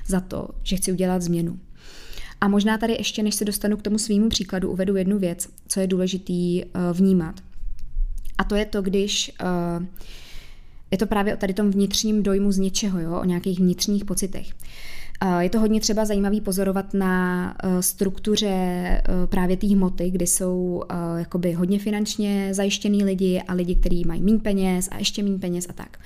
za 0.08 0.20
to, 0.20 0.50
že 0.64 0.76
chci 0.76 0.92
udělat 0.92 1.22
změnu. 1.22 1.60
A 2.46 2.48
možná 2.48 2.78
tady 2.78 2.94
ještě, 2.94 3.24
než 3.24 3.36
se 3.36 3.46
dostanu 3.46 3.78
k 3.78 3.82
tomu 3.82 3.98
svýmu 3.98 4.30
příkladu, 4.30 4.72
uvedu 4.72 4.96
jednu 4.96 5.20
věc, 5.20 5.50
co 5.68 5.80
je 5.80 5.88
důležitý 5.88 6.64
uh, 6.64 6.72
vnímat. 6.94 7.42
A 8.38 8.44
to 8.44 8.56
je 8.56 8.66
to, 8.66 8.82
když 8.82 9.32
uh, 9.80 9.86
je 10.92 10.98
to 10.98 11.06
právě 11.06 11.34
o 11.34 11.38
tady 11.38 11.54
tom 11.54 11.72
vnitřním 11.72 12.24
dojmu 12.24 12.52
z 12.52 12.58
něčeho, 12.58 13.00
jo, 13.00 13.20
o 13.22 13.26
nějakých 13.26 13.60
vnitřních 13.60 14.06
pocitech. 14.06 14.48
Je 15.40 15.50
to 15.50 15.60
hodně 15.60 15.82
třeba 15.82 16.06
zajímavý 16.06 16.42
pozorovat 16.42 16.94
na 16.94 17.56
eh, 17.64 17.82
struktuře 17.82 18.48
eh, 18.48 19.04
právě 19.30 19.58
té 19.58 19.68
hmoty, 19.68 20.12
kdy 20.12 20.28
jsou 20.28 20.84
eh, 20.90 20.96
jakoby 21.20 21.54
hodně 21.54 21.80
finančně 21.80 22.54
zajištěný 22.54 23.04
lidi 23.04 23.42
a 23.48 23.54
lidi, 23.54 23.76
kteří 23.76 24.04
mají 24.08 24.22
méně 24.22 24.40
peněz 24.40 24.90
a 24.92 24.98
ještě 24.98 25.24
méně 25.24 25.40
peněz 25.40 25.68
a 25.70 25.74
tak. 25.74 26.00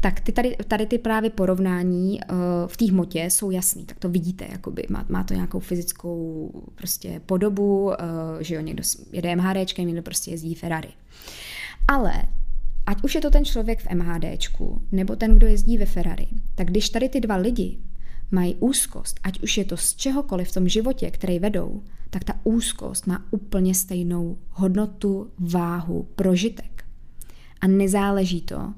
Tak 0.00 0.20
ty 0.20 0.32
tady, 0.32 0.56
tady 0.68 0.86
ty 0.86 0.98
právě 0.98 1.30
porovnání 1.30 2.20
v 2.66 2.76
té 2.76 2.84
hmotě 2.84 3.24
jsou 3.24 3.50
jasný, 3.50 3.84
tak 3.84 3.98
to 3.98 4.08
vidíte, 4.08 4.46
jakoby 4.52 4.86
má, 4.88 5.06
má 5.08 5.24
to 5.24 5.34
nějakou 5.34 5.60
fyzickou 5.60 6.50
prostě 6.74 7.20
podobu, 7.26 7.92
že 8.40 8.54
jo, 8.54 8.60
někdo 8.60 8.82
jede 9.12 9.36
MHDčkem, 9.36 9.86
někdo 9.86 10.02
prostě 10.02 10.30
jezdí 10.30 10.54
Ferrari. 10.54 10.88
Ale 11.88 12.12
ať 12.86 13.04
už 13.04 13.14
je 13.14 13.20
to 13.20 13.30
ten 13.30 13.44
člověk 13.44 13.80
v 13.80 13.94
MHDčku, 13.94 14.82
nebo 14.92 15.16
ten, 15.16 15.34
kdo 15.34 15.46
jezdí 15.46 15.78
ve 15.78 15.86
Ferrari, 15.86 16.26
tak 16.54 16.66
když 16.66 16.90
tady 16.90 17.08
ty 17.08 17.20
dva 17.20 17.36
lidi 17.36 17.78
mají 18.30 18.54
úzkost, 18.54 19.20
ať 19.22 19.40
už 19.40 19.58
je 19.58 19.64
to 19.64 19.76
z 19.76 19.94
čehokoliv 19.94 20.48
v 20.48 20.54
tom 20.54 20.68
životě, 20.68 21.10
který 21.10 21.38
vedou, 21.38 21.82
tak 22.10 22.24
ta 22.24 22.34
úzkost 22.44 23.06
má 23.06 23.24
úplně 23.30 23.74
stejnou 23.74 24.38
hodnotu, 24.50 25.30
váhu, 25.38 26.08
prožitek. 26.14 26.84
A 27.60 27.66
nezáleží 27.66 28.40
to 28.40 28.74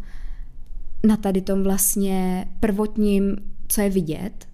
na 1.06 1.16
tady 1.16 1.40
tom 1.40 1.62
vlastně 1.62 2.48
prvotním, 2.60 3.36
co 3.68 3.80
je 3.80 3.90
vidět, 3.90 4.48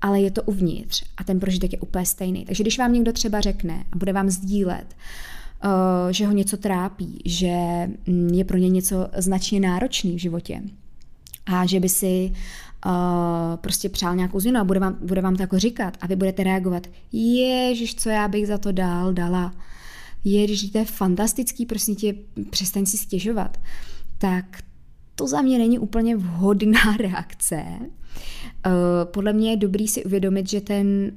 ale 0.00 0.20
je 0.20 0.30
to 0.30 0.42
uvnitř 0.42 1.04
a 1.16 1.24
ten 1.24 1.40
prožitek 1.40 1.72
je 1.72 1.78
úplně 1.78 2.06
stejný. 2.06 2.44
Takže 2.44 2.62
když 2.62 2.78
vám 2.78 2.92
někdo 2.92 3.12
třeba 3.12 3.40
řekne 3.40 3.84
a 3.92 3.96
bude 3.96 4.12
vám 4.12 4.30
sdílet, 4.30 4.96
uh, 5.64 5.70
že 6.10 6.26
ho 6.26 6.32
něco 6.32 6.56
trápí, 6.56 7.22
že 7.24 7.56
mm, 8.06 8.28
je 8.28 8.44
pro 8.44 8.56
ně 8.58 8.68
něco 8.68 9.08
značně 9.16 9.60
náročný 9.60 10.16
v 10.16 10.20
životě 10.20 10.62
a 11.46 11.66
že 11.66 11.80
by 11.80 11.88
si 11.88 12.32
uh, 12.86 12.92
prostě 13.56 13.88
přál 13.88 14.16
nějakou 14.16 14.40
změnu 14.40 14.60
a 14.60 14.64
bude 14.64 14.80
vám, 14.80 14.98
bude 15.00 15.20
vám 15.20 15.36
to 15.36 15.42
jako 15.42 15.58
říkat 15.58 15.96
a 16.00 16.06
vy 16.06 16.16
budete 16.16 16.44
reagovat, 16.44 16.86
ježiš, 17.12 17.94
co 17.94 18.08
já 18.08 18.28
bych 18.28 18.46
za 18.46 18.58
to 18.58 18.72
dál 18.72 19.12
dala, 19.12 19.54
ježiš, 20.24 20.70
to 20.70 20.78
je 20.78 20.84
fantastický, 20.84 21.66
prostě 21.66 21.94
tě, 21.94 22.14
přestaň 22.50 22.86
si 22.86 22.98
stěžovat, 22.98 23.60
tak 24.18 24.62
to 25.14 25.26
za 25.26 25.42
mě 25.42 25.58
není 25.58 25.78
úplně 25.78 26.16
vhodná 26.16 26.96
reakce. 26.98 27.64
Uh, 28.66 28.72
podle 29.04 29.32
mě 29.32 29.50
je 29.50 29.56
dobrý 29.56 29.88
si 29.88 30.04
uvědomit, 30.04 30.50
že 30.50 30.60
ten 30.60 31.12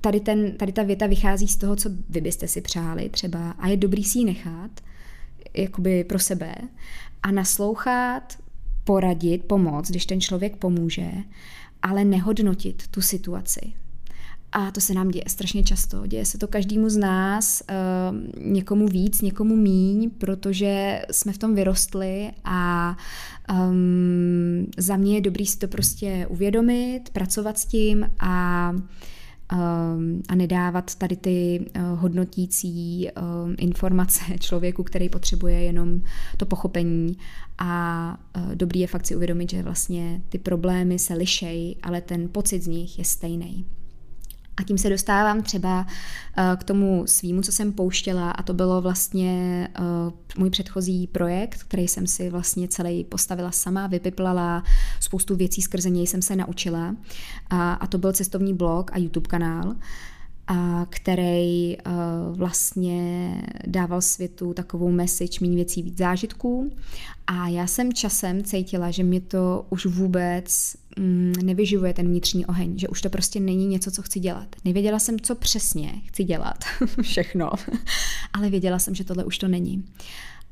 tady, 0.00 0.20
ten, 0.20 0.56
tady 0.56 0.72
ta 0.72 0.82
věta 0.82 1.06
vychází 1.06 1.48
z 1.48 1.56
toho, 1.56 1.76
co 1.76 1.90
vy 2.08 2.20
byste 2.20 2.48
si 2.48 2.60
přáli 2.60 3.08
třeba 3.08 3.50
a 3.50 3.68
je 3.68 3.76
dobrý 3.76 4.04
si 4.04 4.18
ji 4.18 4.24
nechat 4.24 4.70
jakoby 5.54 6.04
pro 6.04 6.18
sebe 6.18 6.54
a 7.22 7.30
naslouchat 7.30 8.38
poradit, 8.86 9.44
pomoct, 9.44 9.90
když 9.90 10.06
ten 10.06 10.20
člověk 10.20 10.56
pomůže, 10.56 11.10
ale 11.82 12.04
nehodnotit 12.04 12.88
tu 12.90 13.00
situaci. 13.00 13.72
A 14.52 14.70
to 14.70 14.80
se 14.80 14.94
nám 14.94 15.08
děje 15.08 15.24
strašně 15.26 15.62
často. 15.62 16.06
Děje 16.06 16.24
se 16.24 16.38
to 16.38 16.48
každému 16.48 16.88
z 16.88 16.96
nás, 16.96 17.62
uh, 17.62 18.42
někomu 18.52 18.86
víc, 18.86 19.22
někomu 19.22 19.56
míň, 19.56 20.10
protože 20.10 21.02
jsme 21.10 21.32
v 21.32 21.38
tom 21.38 21.54
vyrostli 21.54 22.30
a 22.44 22.96
um, 23.52 24.66
za 24.76 24.96
mě 24.96 25.14
je 25.14 25.20
dobrý 25.20 25.46
si 25.46 25.58
to 25.58 25.68
prostě 25.68 26.26
uvědomit, 26.30 27.00
pracovat 27.12 27.58
s 27.58 27.64
tím 27.64 28.10
a 28.18 28.72
a 30.28 30.34
nedávat 30.34 30.94
tady 30.94 31.16
ty 31.16 31.66
eh, 31.74 31.80
hodnotící 31.82 33.08
ehm, 33.08 33.54
informace 33.58 34.20
člověku, 34.40 34.82
který 34.82 35.08
potřebuje 35.08 35.60
jenom 35.60 36.00
to 36.36 36.46
pochopení 36.46 37.18
a 37.58 38.18
eh, 38.34 38.56
dobrý 38.56 38.80
je 38.80 38.86
fakt 38.86 39.06
si 39.06 39.16
uvědomit, 39.16 39.50
že 39.50 39.62
vlastně 39.62 40.22
ty 40.28 40.38
problémy 40.38 40.98
se 40.98 41.14
lišejí, 41.14 41.76
ale 41.82 42.00
ten 42.00 42.28
pocit 42.28 42.62
z 42.62 42.66
nich 42.66 42.98
je 42.98 43.04
stejný. 43.04 43.66
A 44.56 44.62
tím 44.62 44.78
se 44.78 44.90
dostávám 44.90 45.42
třeba 45.42 45.86
eh, 46.36 46.56
k 46.56 46.64
tomu 46.64 47.06
svýmu, 47.06 47.42
co 47.42 47.52
jsem 47.52 47.72
pouštěla 47.72 48.30
a 48.30 48.42
to 48.42 48.54
bylo 48.54 48.80
vlastně 48.80 49.68
eh, 49.74 49.80
můj 50.38 50.50
předchozí 50.50 51.06
projekt, 51.06 51.62
který 51.62 51.88
jsem 51.88 52.06
si 52.06 52.30
vlastně 52.30 52.68
celý 52.68 53.04
postavila 53.04 53.50
sama, 53.50 53.86
vypiplala, 53.86 54.62
spoustu 55.00 55.36
věcí 55.36 55.62
skrze 55.62 55.90
něj 55.90 56.06
jsem 56.06 56.22
se 56.22 56.36
naučila. 56.36 56.96
A, 57.50 57.72
a 57.72 57.86
to 57.86 57.98
byl 57.98 58.12
cestovní 58.12 58.54
blog 58.54 58.90
a 58.92 58.98
YouTube 58.98 59.28
kanál 59.28 59.74
a 60.46 60.86
který 60.90 61.76
uh, 61.76 61.92
vlastně 62.36 63.32
dával 63.66 64.02
světu 64.02 64.54
takovou 64.54 64.90
message 64.90 65.38
méně 65.40 65.54
věcí, 65.54 65.82
víc 65.82 65.98
zážitků. 65.98 66.70
A 67.26 67.48
já 67.48 67.66
jsem 67.66 67.92
časem 67.92 68.44
cítila, 68.44 68.90
že 68.90 69.02
mě 69.02 69.20
to 69.20 69.66
už 69.70 69.86
vůbec 69.86 70.76
mm, 70.98 71.32
nevyživuje 71.44 71.94
ten 71.94 72.06
vnitřní 72.06 72.46
oheň, 72.46 72.78
že 72.78 72.88
už 72.88 73.02
to 73.02 73.10
prostě 73.10 73.40
není 73.40 73.66
něco, 73.66 73.90
co 73.90 74.02
chci 74.02 74.20
dělat. 74.20 74.56
Nevěděla 74.64 74.98
jsem, 74.98 75.20
co 75.20 75.34
přesně 75.34 75.92
chci 76.04 76.24
dělat, 76.24 76.64
všechno, 77.02 77.50
ale 78.32 78.50
věděla 78.50 78.78
jsem, 78.78 78.94
že 78.94 79.04
tohle 79.04 79.24
už 79.24 79.38
to 79.38 79.48
není. 79.48 79.84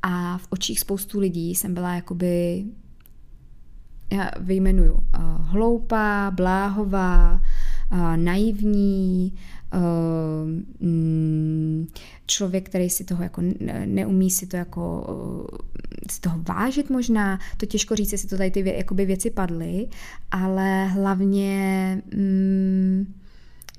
A 0.02 0.38
v 0.38 0.46
očích 0.50 0.80
spoustu 0.80 1.20
lidí 1.20 1.54
jsem 1.54 1.74
byla 1.74 1.94
jakoby, 1.94 2.64
já 4.12 4.30
vyjmenuju, 4.40 4.92
uh, 4.92 5.00
hloupá, 5.46 6.30
bláhová, 6.30 7.40
naivní, 8.16 9.34
mm, 10.80 11.86
člověk, 12.26 12.68
který 12.68 12.90
si 12.90 13.04
toho 13.04 13.22
jako 13.22 13.42
neumí 13.86 14.30
si 14.30 14.46
to 14.46 14.56
jako 14.56 15.06
si 16.10 16.20
toho 16.20 16.38
vážit 16.48 16.90
možná, 16.90 17.38
to 17.56 17.66
těžko 17.66 17.96
říct, 17.96 18.12
jestli 18.12 18.28
to 18.28 18.36
tady 18.36 18.50
ty 18.50 18.62
vě, 18.62 18.76
jakoby 18.76 19.06
věci 19.06 19.30
padly, 19.30 19.88
ale 20.30 20.86
hlavně 20.86 22.02
mm, 22.14 23.14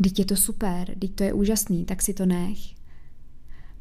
teď 0.03 0.19
je 0.19 0.25
to 0.25 0.35
super, 0.35 0.95
teď 0.99 1.11
to 1.15 1.23
je 1.23 1.33
úžasný, 1.33 1.85
tak 1.85 2.01
si 2.01 2.13
to 2.13 2.25
nech. 2.25 2.57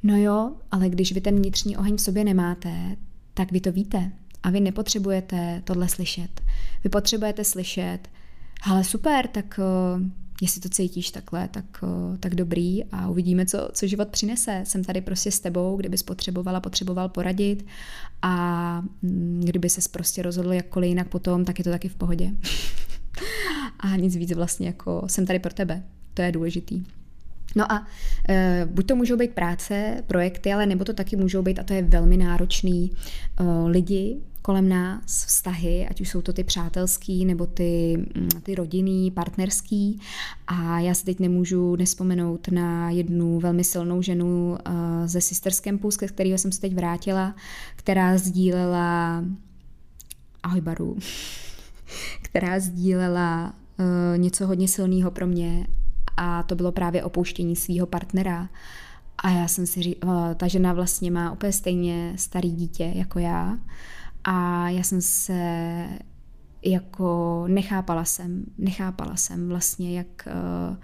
No 0.02 0.16
jo, 0.16 0.52
ale 0.70 0.88
když 0.88 1.12
vy 1.12 1.20
ten 1.20 1.36
vnitřní 1.36 1.76
oheň 1.76 1.96
v 1.96 2.00
sobě 2.00 2.24
nemáte, 2.24 2.96
tak 3.34 3.52
vy 3.52 3.60
to 3.60 3.72
víte 3.72 4.12
a 4.42 4.50
vy 4.50 4.60
nepotřebujete 4.60 5.62
tohle 5.64 5.88
slyšet. 5.88 6.40
Vy 6.84 6.90
potřebujete 6.90 7.44
slyšet, 7.44 7.98
ale 8.70 8.84
super, 8.84 9.26
tak 9.26 9.60
jestli 10.42 10.60
to 10.60 10.68
cítíš 10.68 11.10
takhle, 11.10 11.48
tak, 11.48 11.84
tak 12.20 12.34
dobrý 12.34 12.84
a 12.84 13.08
uvidíme, 13.08 13.46
co, 13.46 13.68
co 13.72 13.86
život 13.86 14.08
přinese. 14.08 14.60
Jsem 14.64 14.84
tady 14.84 15.00
prostě 15.00 15.30
s 15.30 15.40
tebou, 15.40 15.76
kdybys 15.76 16.02
potřebovala, 16.02 16.60
potřeboval 16.60 17.08
poradit 17.08 17.66
a 18.22 18.82
mm, 19.02 19.42
kdyby 19.44 19.70
ses 19.70 19.88
prostě 19.88 20.22
rozhodl 20.22 20.52
jakkoliv 20.52 20.88
jinak 20.88 21.08
potom, 21.08 21.44
tak 21.44 21.58
je 21.58 21.64
to 21.64 21.70
taky 21.70 21.88
v 21.88 21.94
pohodě. 21.94 22.30
a 23.80 23.96
nic 23.96 24.16
víc 24.16 24.32
vlastně 24.32 24.66
jako 24.66 25.02
jsem 25.06 25.26
tady 25.26 25.38
pro 25.38 25.52
tebe. 25.52 25.82
To 26.14 26.22
je 26.22 26.32
důležitý. 26.32 26.84
No 27.56 27.72
a 27.72 27.86
e, 28.28 28.68
buď 28.70 28.86
to 28.86 28.96
můžou 28.96 29.16
být 29.16 29.30
práce, 29.30 30.02
projekty, 30.06 30.52
ale 30.52 30.66
nebo 30.66 30.84
to 30.84 30.92
taky 30.92 31.16
můžou 31.16 31.42
být, 31.42 31.58
a 31.58 31.62
to 31.62 31.72
je 31.72 31.82
velmi 31.82 32.16
náročný, 32.16 32.90
e, 32.90 33.44
lidi, 33.66 34.20
kolem 34.46 34.68
nás, 34.68 35.24
vztahy, 35.26 35.86
ať 35.90 36.00
už 36.00 36.08
jsou 36.08 36.22
to 36.22 36.32
ty 36.32 36.44
přátelský 36.44 37.24
nebo 37.24 37.46
ty, 37.46 37.96
mm, 38.16 38.28
ty 38.42 38.54
rodinný, 38.54 39.10
partnerský. 39.10 40.00
A 40.46 40.80
já 40.80 40.94
si 40.94 41.04
teď 41.04 41.20
nemůžu 41.20 41.76
nespomenout 41.76 42.48
na 42.48 42.90
jednu 42.90 43.40
velmi 43.40 43.64
silnou 43.64 44.02
ženu 44.02 44.50
uh, 44.50 44.56
ze 45.06 45.20
Sisters 45.20 45.60
Campu, 45.60 45.90
z 45.90 45.96
kterého 45.96 46.38
jsem 46.38 46.52
se 46.52 46.60
teď 46.60 46.74
vrátila, 46.74 47.34
která 47.76 48.18
sdílela 48.18 49.24
ahoj 50.42 50.60
baru, 50.60 50.96
která 52.22 52.60
sdílela 52.60 53.54
uh, 53.78 54.18
něco 54.18 54.46
hodně 54.46 54.68
silného 54.68 55.10
pro 55.10 55.26
mě 55.26 55.66
a 56.16 56.42
to 56.42 56.54
bylo 56.54 56.72
právě 56.72 57.04
opouštění 57.04 57.56
svého 57.56 57.86
partnera. 57.86 58.48
A 59.18 59.30
já 59.30 59.48
jsem 59.48 59.66
si 59.66 59.82
říkala, 59.82 60.34
ta 60.34 60.48
žena 60.48 60.72
vlastně 60.72 61.10
má 61.10 61.32
úplně 61.32 61.52
stejně 61.52 62.12
starý 62.16 62.50
dítě 62.50 62.92
jako 62.94 63.18
já 63.18 63.58
a 64.24 64.68
já 64.68 64.82
jsem 64.82 65.00
se 65.00 65.88
jako 66.64 67.44
nechápala 67.48 68.04
jsem, 68.04 68.44
nechápala 68.58 69.16
jsem 69.16 69.48
vlastně, 69.48 69.98
jak, 69.98 70.26
eh, 70.26 70.76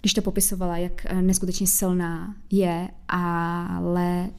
když 0.00 0.14
to 0.14 0.22
popisovala, 0.22 0.76
jak 0.76 1.06
eh, 1.06 1.22
neskutečně 1.22 1.66
silná 1.66 2.34
je, 2.50 2.88
ale 3.08 4.30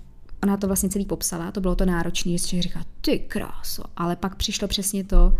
ona 0.43 0.57
to 0.57 0.67
vlastně 0.67 0.89
celý 0.89 1.05
popsala, 1.05 1.51
to 1.51 1.61
bylo 1.61 1.75
to 1.75 1.85
náročné, 1.85 2.37
že 2.37 2.61
říká, 2.61 2.85
ty 3.01 3.19
kráso, 3.19 3.83
ale 3.97 4.15
pak 4.15 4.35
přišlo 4.35 4.67
přesně 4.67 5.03
to, 5.03 5.37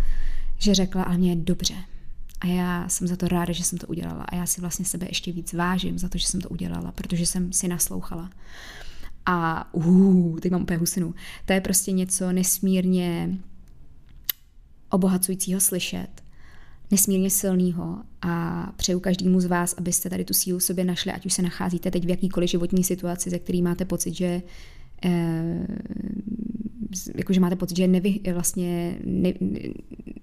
že 0.58 0.74
řekla, 0.74 1.02
ale 1.02 1.18
mě 1.18 1.30
je 1.30 1.36
dobře. 1.36 1.74
A 2.40 2.46
já 2.46 2.88
jsem 2.88 3.08
za 3.08 3.16
to 3.16 3.28
ráda, 3.28 3.52
že 3.52 3.64
jsem 3.64 3.78
to 3.78 3.86
udělala. 3.86 4.24
A 4.24 4.34
já 4.34 4.46
si 4.46 4.60
vlastně 4.60 4.84
sebe 4.84 5.06
ještě 5.10 5.32
víc 5.32 5.52
vážím 5.52 5.98
za 5.98 6.08
to, 6.08 6.18
že 6.18 6.26
jsem 6.26 6.40
to 6.40 6.48
udělala, 6.48 6.92
protože 6.92 7.26
jsem 7.26 7.52
si 7.52 7.68
naslouchala 7.68 8.30
a 9.26 9.68
uh, 9.74 10.38
teď 10.38 10.52
mám 10.52 10.62
úplně 10.62 10.78
husinu. 10.78 11.14
To 11.44 11.52
je 11.52 11.60
prostě 11.60 11.92
něco 11.92 12.32
nesmírně 12.32 13.38
obohacujícího 14.90 15.60
slyšet, 15.60 16.08
nesmírně 16.90 17.30
silného 17.30 17.98
a 18.22 18.66
přeju 18.76 19.00
každému 19.00 19.40
z 19.40 19.44
vás, 19.44 19.74
abyste 19.78 20.10
tady 20.10 20.24
tu 20.24 20.34
sílu 20.34 20.60
sobě 20.60 20.84
našli, 20.84 21.12
ať 21.12 21.26
už 21.26 21.32
se 21.32 21.42
nacházíte 21.42 21.90
teď 21.90 22.04
v 22.04 22.08
jakýkoliv 22.08 22.50
životní 22.50 22.84
situaci, 22.84 23.30
ze 23.30 23.38
který 23.38 23.62
máte 23.62 23.84
pocit, 23.84 24.14
že 24.14 24.42
eh, 25.04 25.66
jakože 27.14 27.40
máte 27.40 27.56
pocit, 27.56 27.76
že 27.76 27.88
nevy, 27.88 28.20
vlastně, 28.34 28.98
ne, 29.04 29.32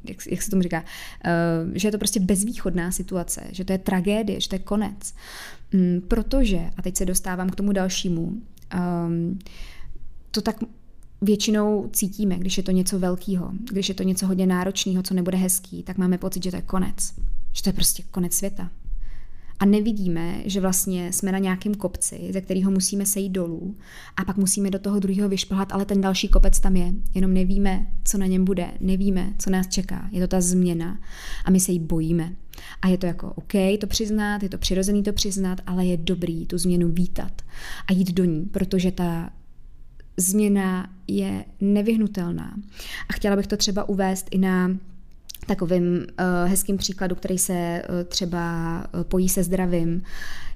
jak, 0.09 0.17
jak 0.31 0.41
se 0.41 0.49
tomu 0.49 0.61
říká, 0.61 0.81
uh, 0.81 1.71
že 1.73 1.87
je 1.87 1.91
to 1.91 1.97
prostě 1.97 2.19
bezvýchodná 2.19 2.91
situace, 2.91 3.43
že 3.51 3.65
to 3.65 3.71
je 3.71 3.77
tragédie, 3.77 4.41
že 4.41 4.49
to 4.49 4.55
je 4.55 4.59
konec. 4.59 5.13
Um, 5.73 6.01
protože, 6.07 6.59
a 6.77 6.81
teď 6.81 6.97
se 6.97 7.05
dostávám 7.05 7.49
k 7.49 7.55
tomu 7.55 7.71
dalšímu, 7.71 8.41
um, 8.73 9.39
to 10.31 10.41
tak 10.41 10.55
většinou 11.21 11.89
cítíme, 11.93 12.39
když 12.39 12.57
je 12.57 12.63
to 12.63 12.71
něco 12.71 12.99
velkého, 12.99 13.51
když 13.71 13.89
je 13.89 13.95
to 13.95 14.03
něco 14.03 14.27
hodně 14.27 14.45
náročného, 14.45 15.03
co 15.03 15.13
nebude 15.13 15.37
hezký, 15.37 15.83
tak 15.83 15.97
máme 15.97 16.17
pocit, 16.17 16.43
že 16.43 16.51
to 16.51 16.57
je 16.57 16.61
konec. 16.61 17.13
Že 17.51 17.63
to 17.63 17.69
je 17.69 17.73
prostě 17.73 18.03
konec 18.11 18.33
světa. 18.33 18.71
A 19.63 19.65
nevidíme, 19.65 20.41
že 20.45 20.61
vlastně 20.61 21.13
jsme 21.13 21.31
na 21.31 21.37
nějakém 21.37 21.75
kopci, 21.75 22.19
ze 22.29 22.41
kterého 22.41 22.71
musíme 22.71 23.05
sejít 23.05 23.29
dolů 23.29 23.75
a 24.17 24.25
pak 24.25 24.37
musíme 24.37 24.69
do 24.69 24.79
toho 24.79 24.99
druhého 24.99 25.29
vyšplhat, 25.29 25.71
ale 25.71 25.85
ten 25.85 26.01
další 26.01 26.27
kopec 26.27 26.59
tam 26.59 26.75
je. 26.75 26.93
Jenom 27.13 27.33
nevíme, 27.33 27.87
co 28.03 28.17
na 28.17 28.25
něm 28.25 28.45
bude, 28.45 28.71
nevíme, 28.79 29.33
co 29.39 29.49
nás 29.49 29.67
čeká. 29.67 30.09
Je 30.11 30.21
to 30.21 30.27
ta 30.27 30.41
změna 30.41 30.99
a 31.45 31.51
my 31.51 31.59
se 31.59 31.71
jí 31.71 31.79
bojíme. 31.79 32.35
A 32.81 32.87
je 32.87 32.97
to 32.97 33.05
jako 33.05 33.33
OK 33.35 33.53
to 33.79 33.87
přiznat, 33.87 34.43
je 34.43 34.49
to 34.49 34.57
přirozený 34.57 35.03
to 35.03 35.13
přiznat, 35.13 35.61
ale 35.65 35.85
je 35.85 35.97
dobrý 35.97 36.45
tu 36.45 36.57
změnu 36.57 36.87
vítat 36.91 37.41
a 37.87 37.93
jít 37.93 38.11
do 38.11 38.23
ní, 38.23 38.45
protože 38.45 38.91
ta 38.91 39.29
změna 40.17 40.89
je 41.07 41.45
nevyhnutelná. 41.61 42.53
A 43.09 43.13
chtěla 43.13 43.35
bych 43.35 43.47
to 43.47 43.57
třeba 43.57 43.89
uvést 43.89 44.27
i 44.31 44.37
na 44.37 44.77
takovým 45.45 45.83
uh, 45.83 46.49
hezkým 46.49 46.77
příkladu, 46.77 47.15
který 47.15 47.37
se 47.37 47.81
uh, 47.89 47.95
třeba 48.03 48.77
uh, 48.93 49.03
pojí 49.03 49.29
se 49.29 49.43
zdravím, 49.43 50.03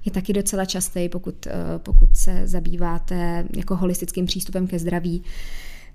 je 0.04 0.12
taky 0.12 0.32
docela 0.32 0.64
častý, 0.64 1.08
pokud, 1.08 1.46
uh, 1.46 1.52
pokud 1.78 2.16
se 2.16 2.42
zabýváte 2.44 3.44
jako 3.56 3.76
holistickým 3.76 4.26
přístupem 4.26 4.66
ke 4.66 4.78
zdraví 4.78 5.24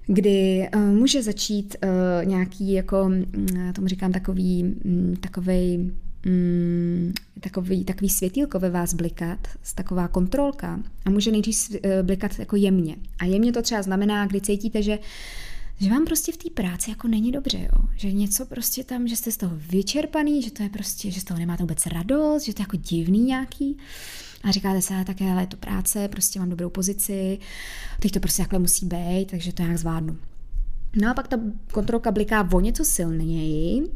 kdy 0.05 0.69
uh, 0.75 0.81
může 0.81 1.23
začít 1.23 1.75
uh, 1.83 1.89
nějaký, 2.25 2.73
jako, 2.73 3.03
uh, 3.03 3.71
tomu 3.73 3.87
říkám, 3.87 4.11
takový, 4.11 4.63
um, 4.85 5.15
takovej, 5.15 5.91
um, 6.25 7.13
takový, 7.39 7.85
takový 7.85 8.09
světýlko 8.09 8.59
ve 8.59 8.69
vás 8.69 8.93
blikat, 8.93 9.47
taková 9.75 10.07
kontrolka 10.07 10.79
a 11.05 11.09
může 11.09 11.31
nejdřív 11.31 11.75
blikat 12.01 12.39
jako 12.39 12.55
jemně. 12.55 12.95
A 13.19 13.25
jemně 13.25 13.51
to 13.51 13.61
třeba 13.61 13.81
znamená, 13.81 14.27
kdy 14.27 14.41
cítíte, 14.41 14.83
že 14.83 14.99
že 15.83 15.89
vám 15.89 16.05
prostě 16.05 16.31
v 16.31 16.37
té 16.37 16.49
práci 16.49 16.89
jako 16.89 17.07
není 17.07 17.31
dobře, 17.31 17.59
jo. 17.59 17.83
Že 17.95 18.11
něco 18.11 18.45
prostě 18.45 18.83
tam, 18.83 19.07
že 19.07 19.15
jste 19.15 19.31
z 19.31 19.37
toho 19.37 19.55
vyčerpaný, 19.55 20.41
že 20.41 20.51
to 20.51 20.63
je 20.63 20.69
prostě, 20.69 21.11
že 21.11 21.21
z 21.21 21.23
toho 21.23 21.39
nemáte 21.39 21.63
vůbec 21.63 21.85
radost, 21.85 22.43
že 22.43 22.53
to 22.53 22.61
je 22.61 22.63
jako 22.63 22.77
divný 22.77 23.19
nějaký. 23.19 23.77
A 24.43 24.51
říkáte 24.51 24.81
se, 24.81 25.03
tak 25.05 25.21
ale 25.21 25.41
je 25.41 25.47
to 25.47 25.57
práce, 25.57 26.07
prostě 26.07 26.39
mám 26.39 26.49
dobrou 26.49 26.69
pozici, 26.69 27.39
teď 27.99 28.11
to 28.11 28.19
prostě 28.19 28.41
takhle 28.41 28.59
musí 28.59 28.85
být, 28.85 29.27
takže 29.31 29.53
to 29.53 29.63
nějak 29.63 29.77
zvládnu. 29.77 30.17
No 31.01 31.09
a 31.09 31.13
pak 31.13 31.27
ta 31.27 31.37
kontrolka 31.71 32.11
bliká 32.11 32.49
o 32.53 32.59
něco 32.59 32.85
silněji. 32.85 33.91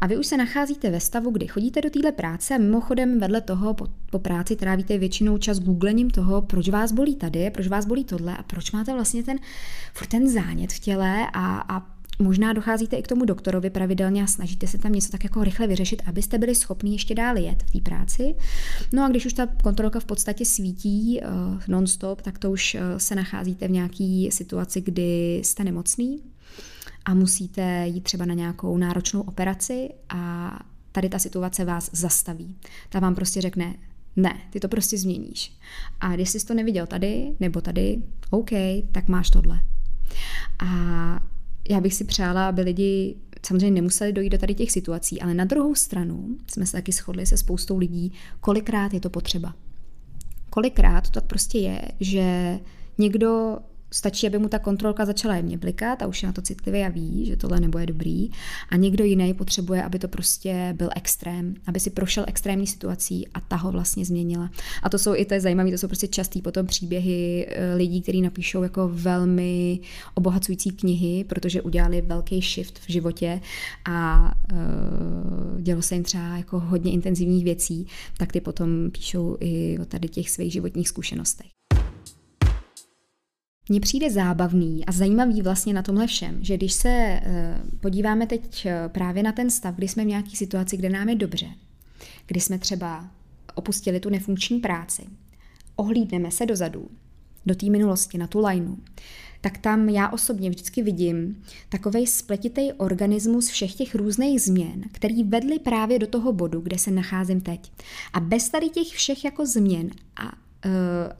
A 0.00 0.06
vy 0.06 0.16
už 0.16 0.26
se 0.26 0.36
nacházíte 0.36 0.90
ve 0.90 1.00
stavu, 1.00 1.30
kdy 1.30 1.46
chodíte 1.46 1.80
do 1.80 1.90
téhle 1.90 2.12
práce 2.12 2.54
a 2.54 2.58
mimochodem 2.58 3.20
vedle 3.20 3.40
toho 3.40 3.74
po, 3.74 3.86
po 4.10 4.18
práci 4.18 4.56
trávíte 4.56 4.98
většinou 4.98 5.38
čas 5.38 5.58
googlením 5.60 6.10
toho, 6.10 6.42
proč 6.42 6.68
vás 6.68 6.92
bolí 6.92 7.16
tady, 7.16 7.50
proč 7.50 7.68
vás 7.68 7.86
bolí 7.86 8.04
tohle 8.04 8.36
a 8.36 8.42
proč 8.42 8.72
máte 8.72 8.92
vlastně 8.94 9.22
ten, 9.22 9.38
furt 9.94 10.06
ten 10.06 10.28
zánět 10.28 10.72
v 10.72 10.78
těle 10.78 11.26
a, 11.32 11.58
a 11.58 11.97
Možná 12.18 12.52
docházíte 12.52 12.96
i 12.96 13.02
k 13.02 13.08
tomu 13.08 13.24
doktorovi 13.24 13.70
pravidelně 13.70 14.22
a 14.22 14.26
snažíte 14.26 14.66
se 14.66 14.78
tam 14.78 14.92
něco 14.92 15.12
tak 15.12 15.24
jako 15.24 15.44
rychle 15.44 15.66
vyřešit, 15.66 16.02
abyste 16.06 16.38
byli 16.38 16.54
schopni 16.54 16.92
ještě 16.92 17.14
dál 17.14 17.36
jet 17.36 17.62
v 17.62 17.70
té 17.70 17.80
práci. 17.80 18.34
No 18.92 19.04
a 19.04 19.08
když 19.08 19.26
už 19.26 19.32
ta 19.32 19.46
kontrolka 19.62 20.00
v 20.00 20.04
podstatě 20.04 20.44
svítí 20.44 21.20
uh, 21.20 21.28
non-stop, 21.68 22.22
tak 22.22 22.38
to 22.38 22.50
už 22.50 22.74
uh, 22.74 22.80
se 22.98 23.14
nacházíte 23.14 23.68
v 23.68 23.70
nějaké 23.70 24.28
situaci, 24.30 24.80
kdy 24.80 25.40
jste 25.44 25.64
nemocný 25.64 26.22
a 27.04 27.14
musíte 27.14 27.86
jít 27.86 28.00
třeba 28.00 28.24
na 28.24 28.34
nějakou 28.34 28.76
náročnou 28.76 29.20
operaci 29.20 29.88
a 30.08 30.52
tady 30.92 31.08
ta 31.08 31.18
situace 31.18 31.64
vás 31.64 31.90
zastaví. 31.92 32.56
Ta 32.88 33.00
vám 33.00 33.14
prostě 33.14 33.40
řekne, 33.40 33.74
ne, 34.16 34.40
ty 34.50 34.60
to 34.60 34.68
prostě 34.68 34.98
změníš. 34.98 35.52
A 36.00 36.14
když 36.14 36.28
jsi 36.28 36.46
to 36.46 36.54
neviděl 36.54 36.86
tady 36.86 37.32
nebo 37.40 37.60
tady, 37.60 38.02
OK, 38.30 38.50
tak 38.92 39.08
máš 39.08 39.30
tohle. 39.30 39.60
A 40.58 41.20
já 41.68 41.80
bych 41.80 41.94
si 41.94 42.04
přála, 42.04 42.48
aby 42.48 42.62
lidi 42.62 43.16
samozřejmě 43.46 43.70
nemuseli 43.70 44.12
dojít 44.12 44.30
do 44.30 44.38
tady 44.38 44.54
těch 44.54 44.70
situací, 44.70 45.20
ale 45.20 45.34
na 45.34 45.44
druhou 45.44 45.74
stranu 45.74 46.36
jsme 46.46 46.66
se 46.66 46.72
taky 46.72 46.92
shodli 46.92 47.26
se 47.26 47.36
spoustou 47.36 47.78
lidí, 47.78 48.12
kolikrát 48.40 48.94
je 48.94 49.00
to 49.00 49.10
potřeba. 49.10 49.54
Kolikrát 50.50 51.10
to 51.10 51.10
tak 51.10 51.24
prostě 51.24 51.58
je, 51.58 51.82
že 52.00 52.58
někdo 52.98 53.58
Stačí, 53.90 54.26
aby 54.26 54.38
mu 54.38 54.48
ta 54.48 54.58
kontrolka 54.58 55.06
začala 55.06 55.36
jemně 55.36 55.58
blikat 55.58 56.02
a 56.02 56.06
už 56.06 56.22
je 56.22 56.26
na 56.26 56.32
to 56.32 56.42
citlivý 56.42 56.82
a 56.82 56.88
ví, 56.88 57.26
že 57.26 57.36
tohle 57.36 57.60
nebude 57.60 57.86
dobrý. 57.86 58.30
A 58.68 58.76
někdo 58.76 59.04
jiný 59.04 59.34
potřebuje, 59.34 59.82
aby 59.82 59.98
to 59.98 60.08
prostě 60.08 60.74
byl 60.76 60.90
extrém, 60.96 61.54
aby 61.66 61.80
si 61.80 61.90
prošel 61.90 62.24
extrémní 62.28 62.66
situací 62.66 63.28
a 63.34 63.40
ta 63.40 63.56
ho 63.56 63.72
vlastně 63.72 64.04
změnila. 64.04 64.50
A 64.82 64.88
to 64.88 64.98
jsou 64.98 65.14
i 65.14 65.24
to 65.24 65.34
je 65.34 65.40
zajímavé, 65.40 65.70
to 65.70 65.78
jsou 65.78 65.86
prostě 65.86 66.08
častý 66.08 66.42
potom 66.42 66.66
příběhy 66.66 67.46
eh, 67.48 67.74
lidí, 67.74 68.02
kteří 68.02 68.22
napíšou 68.22 68.62
jako 68.62 68.88
velmi 68.92 69.80
obohacující 70.14 70.70
knihy, 70.70 71.24
protože 71.24 71.62
udělali 71.62 72.00
velký 72.00 72.40
shift 72.40 72.78
v 72.78 72.90
životě 72.90 73.40
a 73.84 74.30
uh, 74.52 75.60
dělo 75.60 75.82
se 75.82 75.94
jim 75.94 76.04
třeba 76.04 76.36
jako 76.36 76.60
hodně 76.60 76.92
intenzivních 76.92 77.44
věcí, 77.44 77.86
tak 78.16 78.32
ty 78.32 78.40
potom 78.40 78.90
píšou 78.90 79.36
i 79.40 79.78
o 79.78 79.84
tady 79.84 80.08
těch 80.08 80.30
svých 80.30 80.52
životních 80.52 80.88
zkušenostech. 80.88 81.57
Mně 83.68 83.80
přijde 83.80 84.10
zábavný 84.10 84.86
a 84.86 84.92
zajímavý 84.92 85.42
vlastně 85.42 85.74
na 85.74 85.82
tomhle 85.82 86.06
všem, 86.06 86.38
že 86.44 86.56
když 86.56 86.72
se 86.72 86.88
eh, 86.88 87.60
podíváme 87.80 88.26
teď 88.26 88.66
eh, 88.66 88.88
právě 88.88 89.22
na 89.22 89.32
ten 89.32 89.50
stav, 89.50 89.74
kdy 89.74 89.88
jsme 89.88 90.04
v 90.04 90.08
nějaké 90.08 90.30
situaci, 90.36 90.76
kde 90.76 90.88
nám 90.88 91.08
je 91.08 91.14
dobře, 91.14 91.46
kdy 92.26 92.40
jsme 92.40 92.58
třeba 92.58 93.10
opustili 93.54 94.00
tu 94.00 94.10
nefunkční 94.10 94.60
práci, 94.60 95.02
ohlídneme 95.76 96.30
se 96.30 96.46
dozadu, 96.46 96.88
do 97.46 97.54
té 97.54 97.66
minulosti, 97.66 98.18
na 98.18 98.26
tu 98.26 98.38
lajnu, 98.38 98.78
tak 99.40 99.58
tam 99.58 99.88
já 99.88 100.08
osobně 100.08 100.50
vždycky 100.50 100.82
vidím 100.82 101.42
takový 101.68 102.06
spletitý 102.06 102.72
organismus 102.72 103.48
všech 103.48 103.74
těch 103.74 103.94
různých 103.94 104.42
změn, 104.42 104.84
který 104.92 105.24
vedly 105.24 105.58
právě 105.58 105.98
do 105.98 106.06
toho 106.06 106.32
bodu, 106.32 106.60
kde 106.60 106.78
se 106.78 106.90
nacházím 106.90 107.40
teď. 107.40 107.72
A 108.12 108.20
bez 108.20 108.48
tady 108.48 108.68
těch 108.68 108.86
všech 108.86 109.24
jako 109.24 109.46
změn 109.46 109.90
a 110.16 110.32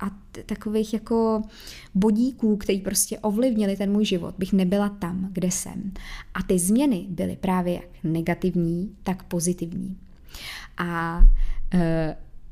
a 0.00 0.10
takových 0.46 0.94
jako 0.94 1.42
bodíků, 1.94 2.56
který 2.56 2.80
prostě 2.80 3.18
ovlivnili 3.18 3.76
ten 3.76 3.92
můj 3.92 4.04
život, 4.04 4.34
bych 4.38 4.52
nebyla 4.52 4.88
tam, 4.88 5.28
kde 5.32 5.50
jsem. 5.50 5.92
A 6.34 6.42
ty 6.42 6.58
změny 6.58 7.06
byly 7.08 7.36
právě 7.36 7.74
jak 7.74 7.88
negativní, 8.04 8.96
tak 9.02 9.22
pozitivní. 9.22 9.96
A 10.78 11.20
uh, 11.74 11.80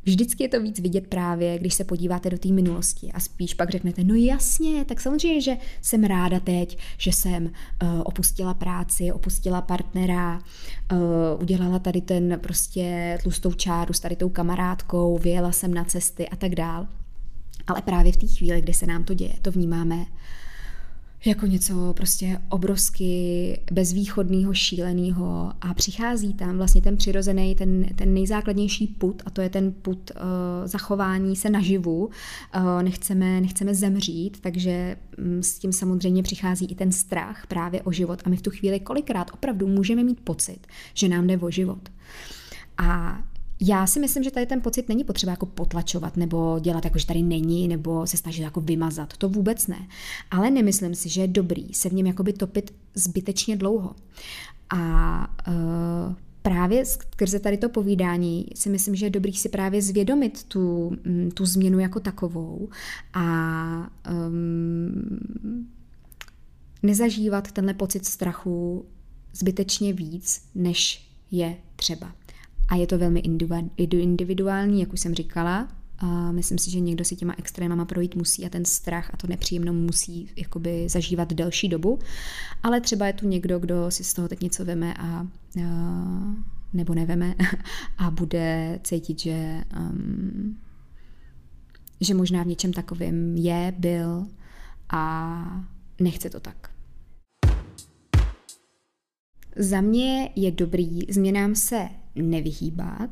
Vždycky 0.07 0.45
je 0.45 0.49
to 0.49 0.61
víc 0.61 0.81
vidět 0.81 1.07
právě, 1.07 1.59
když 1.59 1.75
se 1.75 1.85
podíváte 1.85 2.31
do 2.31 2.39
té 2.39 2.49
minulosti 2.49 3.13
a 3.13 3.21
spíš 3.21 3.55
pak 3.55 3.71
řeknete, 3.71 4.05
no 4.05 4.15
jasně, 4.15 4.85
tak 4.85 5.01
samozřejmě, 5.01 5.41
že 5.41 5.57
jsem 5.83 6.05
ráda 6.05 6.41
teď, 6.41 6.79
že 6.99 7.13
jsem 7.13 7.45
uh, 7.45 7.51
opustila 8.05 8.55
práci, 8.55 9.13
opustila 9.13 9.63
partnera, 9.63 10.39
uh, 10.93 10.99
udělala 11.43 11.79
tady 11.79 12.01
ten 12.01 12.39
prostě 12.43 13.19
tlustou 13.23 13.53
čáru 13.53 13.93
s 13.93 14.01
tady 14.01 14.17
tou 14.17 14.29
kamarádkou, 14.29 15.19
vyjela 15.19 15.53
jsem 15.53 15.75
na 15.75 15.85
cesty 15.85 16.29
a 16.29 16.37
tak 16.37 16.55
dál. 16.55 16.87
Ale 17.67 17.83
právě 17.83 18.13
v 18.13 18.17
té 18.17 18.27
chvíli, 18.27 18.61
kdy 18.61 18.75
se 18.75 18.87
nám 18.87 19.05
to 19.05 19.15
děje, 19.15 19.35
to 19.43 19.51
vnímáme 19.51 20.07
jako 21.25 21.47
něco 21.47 21.95
prostě 21.97 22.39
obrovsky 22.49 23.61
bezvýchodného, 23.73 24.55
šíleného 24.55 25.53
a 25.61 25.75
přichází 25.75 26.35
tam 26.35 26.57
vlastně 26.57 26.83
ten 26.83 26.97
přirozený, 26.97 27.55
ten, 27.55 27.85
ten 27.95 28.15
nejzákladnější 28.15 28.87
put 28.87 29.23
a 29.27 29.31
to 29.31 29.41
je 29.41 29.49
ten 29.49 29.73
put 29.73 30.11
uh, 30.11 30.21
zachování 30.65 31.37
se 31.37 31.51
naživu. 31.51 32.07
Uh, 32.07 32.83
nechceme, 32.83 33.41
nechceme 33.41 33.75
zemřít, 33.75 34.41
takže 34.41 34.97
um, 35.19 35.43
s 35.43 35.59
tím 35.59 35.73
samozřejmě 35.73 36.23
přichází 36.23 36.67
i 36.67 36.75
ten 36.75 36.93
strach 36.93 37.47
právě 37.47 37.83
o 37.83 37.93
život 37.93 38.23
a 38.25 38.29
my 38.29 38.37
v 38.37 38.43
tu 38.43 38.51
chvíli 38.51 38.81
kolikrát 38.81 39.31
opravdu 39.35 39.67
můžeme 39.67 40.05
mít 40.05 40.21
pocit, 40.21 40.67
že 40.95 41.09
nám 41.09 41.27
jde 41.27 41.39
o 41.39 41.51
život. 41.51 41.89
A 42.79 43.19
já 43.61 43.87
si 43.87 44.01
myslím, 44.01 44.25
že 44.25 44.31
tady 44.31 44.47
ten 44.47 44.61
pocit 44.61 44.89
není 44.89 45.05
potřeba 45.05 45.31
jako 45.31 45.47
potlačovat 45.47 46.17
nebo 46.17 46.59
dělat 46.59 46.85
jako, 46.85 46.99
že 46.99 47.07
tady 47.07 47.23
není, 47.23 47.69
nebo 47.69 48.07
se 48.07 48.17
snažit 48.17 48.43
jako 48.43 48.61
vymazat. 48.61 49.17
To 49.17 49.29
vůbec 49.29 49.67
ne. 49.67 49.89
Ale 50.31 50.51
nemyslím 50.51 50.95
si, 50.95 51.09
že 51.09 51.21
je 51.21 51.29
dobrý 51.29 51.75
se 51.75 51.89
v 51.89 51.93
něm 51.93 52.07
jakoby 52.07 52.33
topit 52.33 52.75
zbytečně 52.95 53.57
dlouho. 53.57 53.95
A 54.71 55.37
uh, 55.49 56.15
právě 56.43 56.85
skrze 56.85 57.41
tady 57.41 57.57
to 57.57 57.69
povídání 57.69 58.47
si 58.55 58.71
myslím, 58.71 58.95
že 58.95 59.07
je 59.07 59.11
dobrý 59.11 59.33
si 59.33 59.49
právě 59.49 59.83
zvědomit 59.83 60.45
tu, 60.45 60.97
mm, 61.05 61.31
tu 61.35 61.47
změnu 61.47 61.79
jako 61.79 62.01
takovou 62.01 62.69
a 63.15 63.25
um, 64.29 65.69
nezažívat 66.83 67.53
tenhle 67.53 67.75
pocit 67.75 68.07
strachu 68.07 68.87
zbytečně 69.33 69.93
víc, 69.93 70.43
než 70.55 71.09
je 71.31 71.57
třeba. 71.77 72.13
A 72.69 72.77
je 72.77 72.87
to 72.87 72.99
velmi 72.99 73.23
individuální, 73.79 74.81
jak 74.81 74.93
už 74.93 75.01
jsem 75.01 75.15
říkala. 75.15 75.69
A 75.99 76.33
myslím 76.33 76.59
si, 76.59 76.71
že 76.71 76.81
někdo 76.81 77.05
si 77.05 77.17
těma 77.17 77.35
extrémama 77.39 77.85
projít 77.85 78.17
musí 78.17 78.47
a 78.47 78.49
ten 78.49 78.65
strach 78.65 79.11
a 79.15 79.17
to 79.17 79.27
nepříjemno 79.27 79.73
musí 79.73 80.31
jakoby 80.37 80.89
zažívat 80.89 81.33
delší 81.33 81.69
dobu. 81.69 81.99
Ale 82.63 82.81
třeba 82.81 83.07
je 83.07 83.13
tu 83.13 83.29
někdo, 83.29 83.59
kdo 83.59 83.91
si 83.91 84.05
z 84.05 84.15
toho 84.15 84.29
teď 84.29 84.41
něco 84.41 84.65
veme 84.65 84.95
a, 84.95 85.05
a 85.05 85.27
nebo 86.73 86.95
neveme 86.95 87.35
a 87.99 88.11
bude 88.11 88.79
cítit, 88.85 89.21
že, 89.21 89.65
um, 89.81 90.59
že 92.01 92.15
možná 92.15 92.43
v 92.43 92.47
něčem 92.47 92.73
takovým 92.73 93.37
je, 93.37 93.75
byl 93.79 94.27
a 94.91 95.67
nechce 96.01 96.31
to 96.31 96.41
tak. 96.41 96.76
Za 99.57 99.81
mě 99.81 100.31
je 100.37 100.51
dobrý 100.51 101.01
změnám 101.09 101.55
se 101.55 101.89
nevyhýbat, 102.15 103.11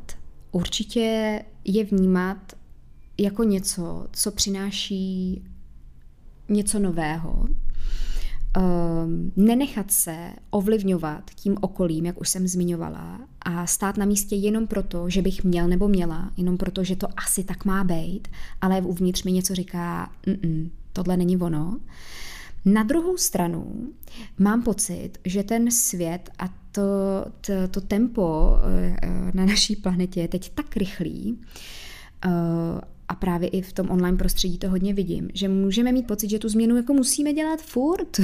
určitě 0.52 1.40
je 1.64 1.84
vnímat 1.84 2.52
jako 3.18 3.44
něco, 3.44 4.06
co 4.12 4.30
přináší 4.30 5.42
něco 6.48 6.78
nového, 6.78 7.46
Um, 8.58 9.32
nenechat 9.36 9.90
se 9.90 10.32
ovlivňovat 10.50 11.30
tím 11.34 11.56
okolím, 11.60 12.06
jak 12.06 12.20
už 12.20 12.28
jsem 12.28 12.48
zmiňovala, 12.48 13.20
a 13.42 13.66
stát 13.66 13.96
na 13.96 14.04
místě 14.04 14.36
jenom 14.36 14.66
proto, 14.66 15.10
že 15.10 15.22
bych 15.22 15.44
měl 15.44 15.68
nebo 15.68 15.88
měla, 15.88 16.30
jenom 16.36 16.56
proto, 16.56 16.84
že 16.84 16.96
to 16.96 17.06
asi 17.16 17.44
tak 17.44 17.64
má 17.64 17.84
být, 17.84 18.28
ale 18.60 18.80
uvnitř 18.80 19.22
mi 19.22 19.32
něco 19.32 19.54
říká, 19.54 20.12
tohle 20.92 21.16
není 21.16 21.36
ono. 21.36 21.80
Na 22.64 22.82
druhou 22.82 23.16
stranu 23.16 23.92
mám 24.38 24.62
pocit, 24.62 25.10
že 25.24 25.42
ten 25.42 25.70
svět 25.70 26.30
a 26.38 26.48
to, 26.72 26.82
to, 27.40 27.52
to 27.70 27.80
tempo 27.80 28.50
eh, 29.02 29.30
na 29.34 29.46
naší 29.46 29.76
planetě 29.76 30.20
je 30.20 30.28
teď 30.28 30.50
tak 30.54 30.76
rychlý, 30.76 31.38
eh, 32.24 32.28
a 33.08 33.14
právě 33.14 33.48
i 33.48 33.62
v 33.62 33.72
tom 33.72 33.90
online 33.90 34.16
prostředí 34.16 34.58
to 34.58 34.70
hodně 34.70 34.94
vidím, 34.94 35.28
že 35.34 35.48
můžeme 35.48 35.92
mít 35.92 36.06
pocit, 36.06 36.30
že 36.30 36.38
tu 36.38 36.48
změnu 36.48 36.76
jako 36.76 36.94
musíme 36.94 37.32
dělat 37.32 37.62
furt, 37.62 38.20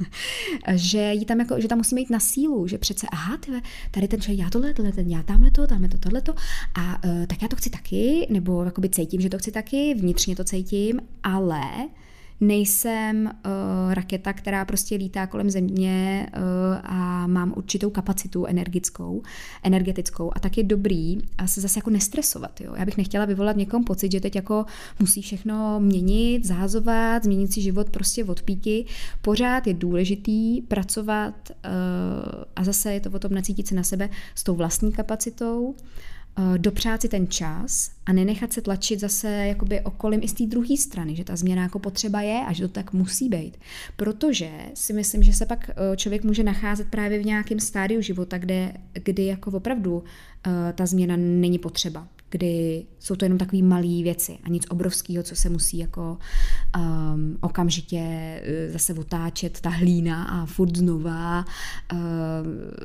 že, 0.74 1.12
jí 1.12 1.24
tam 1.24 1.40
jako, 1.40 1.60
že 1.60 1.68
tam 1.68 1.78
musíme 1.78 2.00
jít 2.00 2.10
na 2.10 2.20
sílu, 2.20 2.66
že 2.66 2.78
přece, 2.78 3.06
aha, 3.12 3.36
tyhle, 3.36 3.62
tady 3.90 4.08
ten 4.08 4.20
člověk, 4.20 4.40
já 4.40 4.50
tohle, 4.50 4.74
tohle, 4.74 4.92
ten, 4.92 5.10
já 5.10 5.22
tamhle 5.22 5.50
to, 5.50 5.66
tamhle 5.66 5.88
to, 5.88 5.98
tohle 5.98 6.20
to, 6.20 6.34
a 6.74 7.04
uh, 7.04 7.26
tak 7.26 7.42
já 7.42 7.48
to 7.48 7.56
chci 7.56 7.70
taky, 7.70 8.26
nebo 8.30 8.64
jakoby 8.64 8.88
cítím, 8.88 9.20
že 9.20 9.28
to 9.30 9.38
chci 9.38 9.52
taky, 9.52 9.94
vnitřně 9.94 10.36
to 10.36 10.44
cítím, 10.44 11.00
ale 11.22 11.62
nejsem 12.46 13.26
uh, 13.26 13.94
raketa, 13.94 14.32
která 14.32 14.64
prostě 14.64 14.94
lítá 14.94 15.26
kolem 15.26 15.50
země 15.50 16.26
uh, 16.36 16.42
a 16.82 17.26
mám 17.26 17.52
určitou 17.56 17.90
kapacitu 17.90 18.46
energickou, 18.46 19.22
energetickou 19.62 20.30
a 20.36 20.40
tak 20.40 20.58
je 20.58 20.64
dobrý 20.64 21.18
a 21.38 21.46
se 21.46 21.60
zase 21.60 21.78
jako 21.78 21.90
nestresovat. 21.90 22.60
Jo? 22.60 22.74
Já 22.76 22.84
bych 22.84 22.96
nechtěla 22.96 23.24
vyvolat 23.24 23.56
někom 23.56 23.84
pocit, 23.84 24.12
že 24.12 24.20
teď 24.20 24.36
jako 24.36 24.64
musí 25.00 25.22
všechno 25.22 25.80
měnit, 25.80 26.44
zázovat, 26.44 27.24
změnit 27.24 27.52
si 27.52 27.60
život 27.60 27.90
prostě 27.90 28.24
od 28.24 28.42
píky. 28.42 28.86
Pořád 29.22 29.66
je 29.66 29.74
důležitý 29.74 30.62
pracovat 30.62 31.34
uh, 31.50 32.42
a 32.56 32.64
zase 32.64 32.92
je 32.92 33.00
to 33.00 33.10
o 33.10 33.18
tom 33.18 33.34
nacítit 33.34 33.68
se 33.68 33.74
na 33.74 33.82
sebe 33.82 34.08
s 34.34 34.44
tou 34.44 34.54
vlastní 34.54 34.92
kapacitou 34.92 35.74
Eh, 35.74 36.13
dopřát 36.56 37.02
si 37.02 37.08
ten 37.08 37.26
čas 37.26 37.90
a 38.06 38.12
nenechat 38.12 38.52
se 38.52 38.60
tlačit 38.60 39.00
zase 39.00 39.28
jakoby 39.28 39.80
okolím 39.80 40.20
i 40.22 40.28
z 40.28 40.32
té 40.32 40.46
druhé 40.46 40.76
strany, 40.76 41.16
že 41.16 41.24
ta 41.24 41.36
změna 41.36 41.62
jako 41.62 41.78
potřeba 41.78 42.20
je 42.20 42.40
a 42.46 42.52
že 42.52 42.62
to 42.62 42.72
tak 42.72 42.92
musí 42.92 43.28
být. 43.28 43.56
Protože 43.96 44.50
si 44.74 44.92
myslím, 44.92 45.22
že 45.22 45.32
se 45.32 45.46
pak 45.46 45.70
eh, 45.70 45.96
člověk 45.96 46.24
může 46.24 46.42
nacházet 46.42 46.88
právě 46.88 47.18
v 47.18 47.26
nějakém 47.26 47.60
stádiu 47.60 48.00
života, 48.00 48.38
kde, 48.38 48.72
kdy 48.92 49.26
jako 49.26 49.50
opravdu 49.50 49.94
uh, 49.96 50.02
ta 50.74 50.86
změna 50.86 51.16
není 51.16 51.58
potřeba 51.58 52.08
kdy 52.34 52.86
jsou 52.98 53.16
to 53.16 53.24
jenom 53.24 53.38
takové 53.38 53.62
malé 53.62 54.02
věci 54.02 54.38
a 54.44 54.48
nic 54.48 54.66
obrovského, 54.70 55.22
co 55.22 55.36
se 55.36 55.48
musí 55.48 55.78
jako 55.78 56.18
um, 56.78 57.38
okamžitě 57.40 58.02
uh, 58.42 58.72
zase 58.72 58.94
otáčet, 58.94 59.60
ta 59.60 59.70
hlína 59.70 60.24
a 60.24 60.46
furt 60.46 60.76
znova. 60.76 61.44
Uh, 61.92 61.98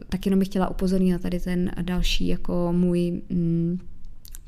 tak 0.10 0.26
jenom 0.26 0.40
bych 0.40 0.48
chtěla 0.48 0.70
upozornit 0.70 1.12
na 1.12 1.18
tady 1.18 1.40
ten 1.40 1.72
další 1.82 2.28
jako 2.28 2.70
můj 2.72 3.22
um, 3.30 3.80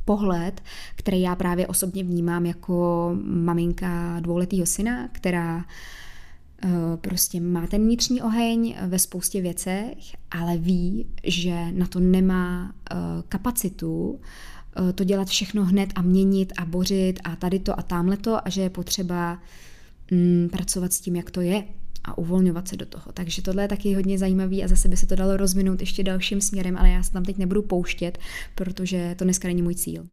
pohled, 0.06 0.62
který 0.96 1.22
já 1.22 1.36
právě 1.36 1.68
osobně 1.68 2.04
vnímám 2.04 2.46
jako 2.46 3.12
maminka 3.24 4.20
dvouletého 4.20 4.66
syna, 4.66 5.08
která 5.12 5.58
uh, 5.58 6.72
prostě 6.96 7.40
má 7.40 7.68
ten 7.68 7.82
vnitřní 7.82 8.22
oheň 8.22 8.76
ve 8.88 9.00
spoustě 9.00 9.42
věcech, 9.42 9.98
ale 10.32 10.58
ví, 10.58 11.08
že 11.24 11.72
na 11.72 11.88
to 11.88 12.00
nemá 12.00 12.74
kapacitu 13.30 14.20
Eh, 14.20 14.61
to 14.96 15.04
dělat 15.04 15.28
všechno 15.28 15.66
hned 15.66 15.90
a 15.96 16.02
měnit 16.02 16.54
a 16.58 16.66
bořit 16.66 17.20
a 17.24 17.36
tady 17.36 17.60
to 17.60 17.80
a 17.80 17.82
tamhle 17.82 18.18
to 18.18 18.48
a 18.48 18.50
že 18.50 18.62
je 18.62 18.70
potřeba 18.70 19.40
mm, 20.12 20.50
pracovat 20.52 20.94
s 20.94 21.00
tím, 21.00 21.16
jak 21.16 21.32
to 21.32 21.42
je 21.42 21.64
a 22.04 22.18
uvolňovat 22.18 22.68
se 22.68 22.78
do 22.78 22.86
toho. 22.86 23.12
Takže 23.14 23.42
tohle 23.42 23.64
je 23.64 23.68
taky 23.68 23.94
hodně 23.94 24.18
zajímavý 24.18 24.64
a 24.64 24.68
zase 24.68 24.88
by 24.88 24.98
se 24.98 25.06
to 25.08 25.16
dalo 25.16 25.38
rozvinout 25.38 25.80
ještě 25.80 26.04
dalším 26.04 26.42
směrem, 26.42 26.78
ale 26.78 26.90
já 26.90 27.04
se 27.04 27.12
tam 27.12 27.26
teď 27.26 27.38
nebudu 27.38 27.62
pouštět, 27.62 28.18
protože 28.56 29.16
to 29.18 29.24
dneska 29.24 29.48
není 29.48 29.62
můj 29.62 29.76
cíl. 29.76 30.08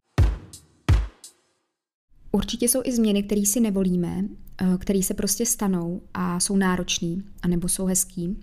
Určitě 2.31 2.67
jsou 2.67 2.81
i 2.83 2.91
změny, 2.91 3.23
které 3.23 3.45
si 3.45 3.59
nevolíme, 3.59 4.25
eh, 4.61 4.77
které 4.77 5.03
se 5.03 5.13
prostě 5.13 5.45
stanou 5.45 6.01
a 6.13 6.39
jsou 6.39 6.57
náročný, 6.57 7.23
anebo 7.41 7.67
jsou 7.67 7.85
hezký. 7.85 8.37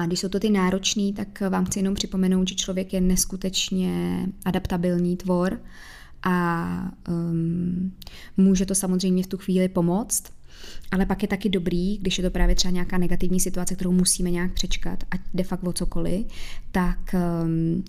A 0.00 0.06
když 0.06 0.20
jsou 0.20 0.28
to 0.28 0.40
ty 0.40 0.50
náročný, 0.50 1.12
tak 1.12 1.40
vám 1.40 1.64
chci 1.64 1.78
jenom 1.78 1.94
připomenout, 1.94 2.48
že 2.48 2.54
člověk 2.54 2.92
je 2.92 3.00
neskutečně 3.00 4.26
adaptabilní 4.44 5.16
tvor 5.16 5.60
a 6.22 6.92
um, 7.08 7.92
může 8.36 8.66
to 8.66 8.74
samozřejmě 8.74 9.22
v 9.22 9.26
tu 9.26 9.36
chvíli 9.36 9.68
pomoct, 9.68 10.22
ale 10.90 11.06
pak 11.06 11.22
je 11.22 11.28
taky 11.28 11.48
dobrý, 11.48 11.98
když 11.98 12.18
je 12.18 12.24
to 12.24 12.30
právě 12.30 12.54
třeba 12.54 12.72
nějaká 12.72 12.98
negativní 12.98 13.40
situace, 13.40 13.74
kterou 13.74 13.92
musíme 13.92 14.30
nějak 14.30 14.52
přečkat, 14.52 15.04
ať 15.10 15.20
de 15.34 15.44
facto 15.44 15.70
o 15.70 15.72
cokoliv, 15.72 16.26
tak 16.72 17.14
um, 17.44 17.84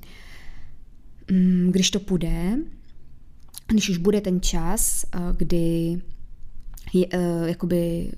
když 1.71 1.91
to 1.91 1.99
půjde, 1.99 2.57
když 3.67 3.89
už 3.89 3.97
bude 3.97 4.21
ten 4.21 4.41
čas, 4.41 5.05
uh, 5.15 5.37
kdy 5.37 6.01
je, 6.93 7.07
uh, 7.07 7.47
jakoby 7.47 8.11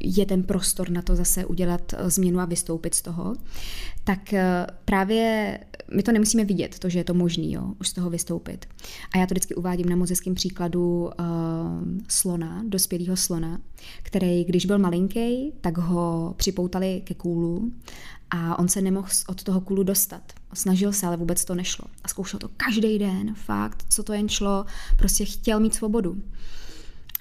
je 0.00 0.26
ten 0.26 0.42
prostor 0.42 0.90
na 0.90 1.02
to 1.02 1.16
zase 1.16 1.46
udělat 1.46 1.92
uh, 1.92 2.08
změnu 2.08 2.40
a 2.40 2.44
vystoupit 2.44 2.94
z 2.94 3.02
toho, 3.02 3.34
tak 4.04 4.34
právě 4.84 5.58
my 5.94 6.02
to 6.02 6.12
nemusíme 6.12 6.44
vidět, 6.44 6.78
to, 6.78 6.88
že 6.88 6.98
je 6.98 7.04
to 7.04 7.14
možný, 7.14 7.52
jo, 7.52 7.72
už 7.80 7.88
z 7.88 7.92
toho 7.92 8.10
vystoupit. 8.10 8.66
A 9.14 9.18
já 9.18 9.26
to 9.26 9.34
vždycky 9.34 9.54
uvádím 9.54 9.88
na 9.88 9.96
mozeckém 9.96 10.34
příkladu 10.34 11.04
uh, 11.04 11.10
slona, 12.08 12.62
dospělého 12.68 13.16
slona, 13.16 13.60
který, 14.02 14.44
když 14.44 14.66
byl 14.66 14.78
malinký, 14.78 15.52
tak 15.60 15.78
ho 15.78 16.34
připoutali 16.36 17.02
ke 17.04 17.14
kůlu 17.14 17.72
a 18.30 18.58
on 18.58 18.68
se 18.68 18.82
nemohl 18.82 19.08
od 19.28 19.42
toho 19.42 19.60
kůlu 19.60 19.82
dostat. 19.82 20.32
Snažil 20.54 20.92
se, 20.92 21.06
ale 21.06 21.16
vůbec 21.16 21.44
to 21.44 21.54
nešlo. 21.54 21.84
A 22.04 22.08
zkoušel 22.08 22.40
to 22.40 22.48
každý 22.56 22.98
den, 22.98 23.34
fakt, 23.34 23.84
co 23.88 24.02
to 24.02 24.12
jen 24.12 24.28
šlo, 24.28 24.64
prostě 24.96 25.24
chtěl 25.24 25.60
mít 25.60 25.74
svobodu. 25.74 26.22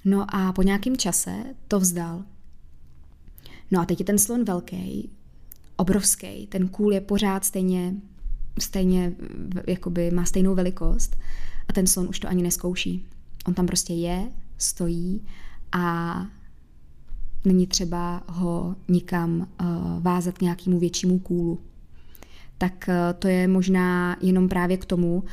No 0.06 0.36
a 0.36 0.54
po 0.54 0.62
nějakém 0.62 0.98
čase 0.98 1.44
to 1.68 1.80
vzdal. 1.80 2.24
No 3.74 3.80
a 3.80 3.86
teď 3.86 4.00
je 4.00 4.06
ten 4.06 4.18
slon 4.18 4.44
velký, 4.44 5.10
obrovský, 5.76 6.48
ten 6.48 6.68
kůl 6.68 6.94
je 6.94 7.02
pořád 7.02 7.46
stejně 7.46 7.94
stejně 8.60 9.14
jakoby 9.68 10.12
má 10.12 10.26
stejnou 10.26 10.56
velikost 10.56 11.18
a 11.68 11.74
ten 11.74 11.88
slon 11.88 12.10
už 12.10 12.20
to 12.20 12.28
ani 12.28 12.44
neskouší. 12.44 13.06
On 13.48 13.54
tam 13.54 13.66
prostě 13.66 13.94
je, 13.94 14.32
stojí 14.58 15.26
a 15.72 16.16
není 17.46 17.68
třeba 17.68 18.24
ho 18.28 18.76
nikam 18.88 19.40
uh, 19.40 19.68
vázat 20.04 20.38
k 20.38 20.42
nějakému 20.42 20.80
většímu 20.80 21.20
kůlu. 21.20 21.60
Tak 22.58 22.90
uh, 22.90 23.20
to 23.20 23.28
je 23.28 23.48
možná 23.48 24.18
jenom 24.22 24.50
právě 24.50 24.78
k 24.78 24.86
tomu, 24.86 25.24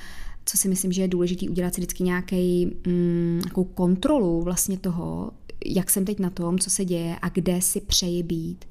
co 0.45 0.59
si 0.59 0.69
myslím, 0.69 0.93
že 0.93 1.03
je 1.03 1.09
důležité 1.09 1.51
udělat 1.51 1.75
si 1.75 1.81
vždycky 1.81 2.03
nějaký, 2.03 2.67
mm, 2.87 3.41
nějakou 3.45 3.65
kontrolu 3.65 4.43
vlastně 4.43 4.79
toho, 4.79 5.31
jak 5.67 5.91
jsem 5.91 6.05
teď 6.05 6.19
na 6.19 6.31
tom, 6.31 6.59
co 6.59 6.71
se 6.71 6.85
děje 6.85 7.17
a 7.23 7.29
kde 7.29 7.61
si 7.61 7.81
přeji 7.81 8.23
být. 8.23 8.65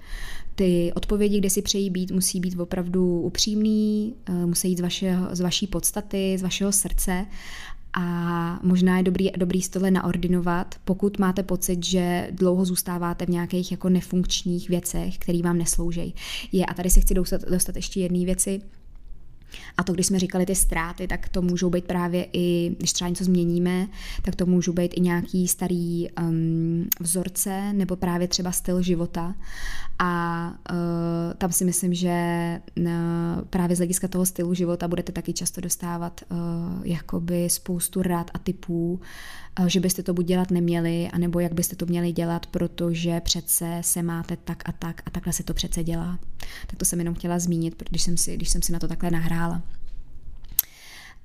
Ty 0.56 0.92
odpovědi, 0.96 1.40
kde 1.40 1.50
si 1.50 1.62
přeji 1.62 1.90
být, 1.90 2.12
musí 2.12 2.40
být 2.40 2.60
opravdu 2.60 3.22
upřímný, 3.22 4.14
eh, 4.26 4.46
musí 4.46 4.70
jít 4.70 4.78
z, 4.78 4.82
vašeho, 4.82 5.28
z 5.36 5.40
vaší 5.40 5.68
podstaty, 5.68 6.38
z 6.38 6.42
vašeho 6.42 6.72
srdce 6.72 7.26
a 7.94 8.60
možná 8.64 8.98
je 8.98 9.04
dobrý, 9.04 9.32
dobrý 9.38 9.62
z 9.62 9.70
tohle 9.70 9.92
naordinovat, 9.92 10.76
pokud 10.86 11.20
máte 11.20 11.44
pocit, 11.44 11.86
že 11.86 12.28
dlouho 12.32 12.66
zůstáváte 12.66 13.26
v 13.26 13.30
nějakých 13.30 13.72
jako 13.72 13.90
nefunkčních 13.90 14.70
věcech, 14.70 15.18
které 15.18 15.42
vám 15.42 15.58
neslouží. 15.58 16.16
Je, 16.52 16.66
a 16.66 16.74
tady 16.74 16.90
se 16.90 17.02
chci 17.02 17.14
dostat, 17.14 17.42
dostat 17.42 17.76
ještě 17.76 18.00
jedné 18.00 18.26
věci, 18.26 18.62
a 19.78 19.84
to, 19.84 19.94
když 19.94 20.06
jsme 20.06 20.20
říkali 20.20 20.46
ty 20.46 20.56
ztráty, 20.56 21.08
tak 21.08 21.30
to 21.30 21.42
můžou 21.42 21.70
být 21.70 21.86
právě 21.86 22.28
i, 22.34 22.76
když 22.78 22.94
třeba 22.94 23.10
něco 23.10 23.24
změníme, 23.24 23.88
tak 24.22 24.36
to 24.36 24.46
můžou 24.46 24.74
být 24.74 24.94
i 24.96 25.02
nějaký 25.02 25.48
starý 25.48 26.08
um, 26.12 26.86
vzorce 27.00 27.74
nebo 27.74 27.96
právě 27.96 28.28
třeba 28.28 28.52
styl 28.52 28.82
života. 28.82 29.36
A 30.00 30.54
uh, 30.72 31.34
tam 31.38 31.52
si 31.52 31.66
myslím, 31.66 31.94
že 31.94 32.62
uh, 32.78 32.86
právě 33.50 33.76
z 33.76 33.80
hlediska 33.80 34.08
toho 34.08 34.26
stylu 34.26 34.54
života 34.54 34.88
budete 34.88 35.12
taky 35.12 35.34
často 35.34 35.62
dostávat 35.62 36.22
uh, 36.32 36.38
jakoby 36.84 37.50
spoustu 37.50 38.02
rad 38.02 38.32
a 38.34 38.40
typů, 38.40 39.00
že 39.68 39.80
byste 39.80 40.04
to 40.04 40.14
buď 40.14 40.26
dělat 40.26 40.52
neměli, 40.52 41.10
anebo 41.14 41.40
jak 41.40 41.54
byste 41.54 41.76
to 41.76 41.86
měli 41.86 42.12
dělat, 42.12 42.46
protože 42.46 43.20
přece 43.20 43.78
se 43.82 44.04
máte 44.04 44.38
tak 44.38 44.70
a 44.70 44.72
tak 44.72 45.02
a 45.06 45.10
takhle 45.10 45.34
se 45.34 45.44
to 45.44 45.54
přece 45.54 45.84
dělá. 45.84 46.20
Tak 46.68 46.80
to 46.80 46.86
jsem 46.86 47.00
jenom 47.00 47.16
chtěla 47.16 47.40
zmínit, 47.40 47.84
když 47.90 48.02
jsem 48.02 48.18
si, 48.18 48.36
když 48.36 48.50
jsem 48.50 48.62
si 48.62 48.72
na 48.72 48.80
to 48.80 48.88
takhle 48.88 49.12
nahrála. 49.12 49.39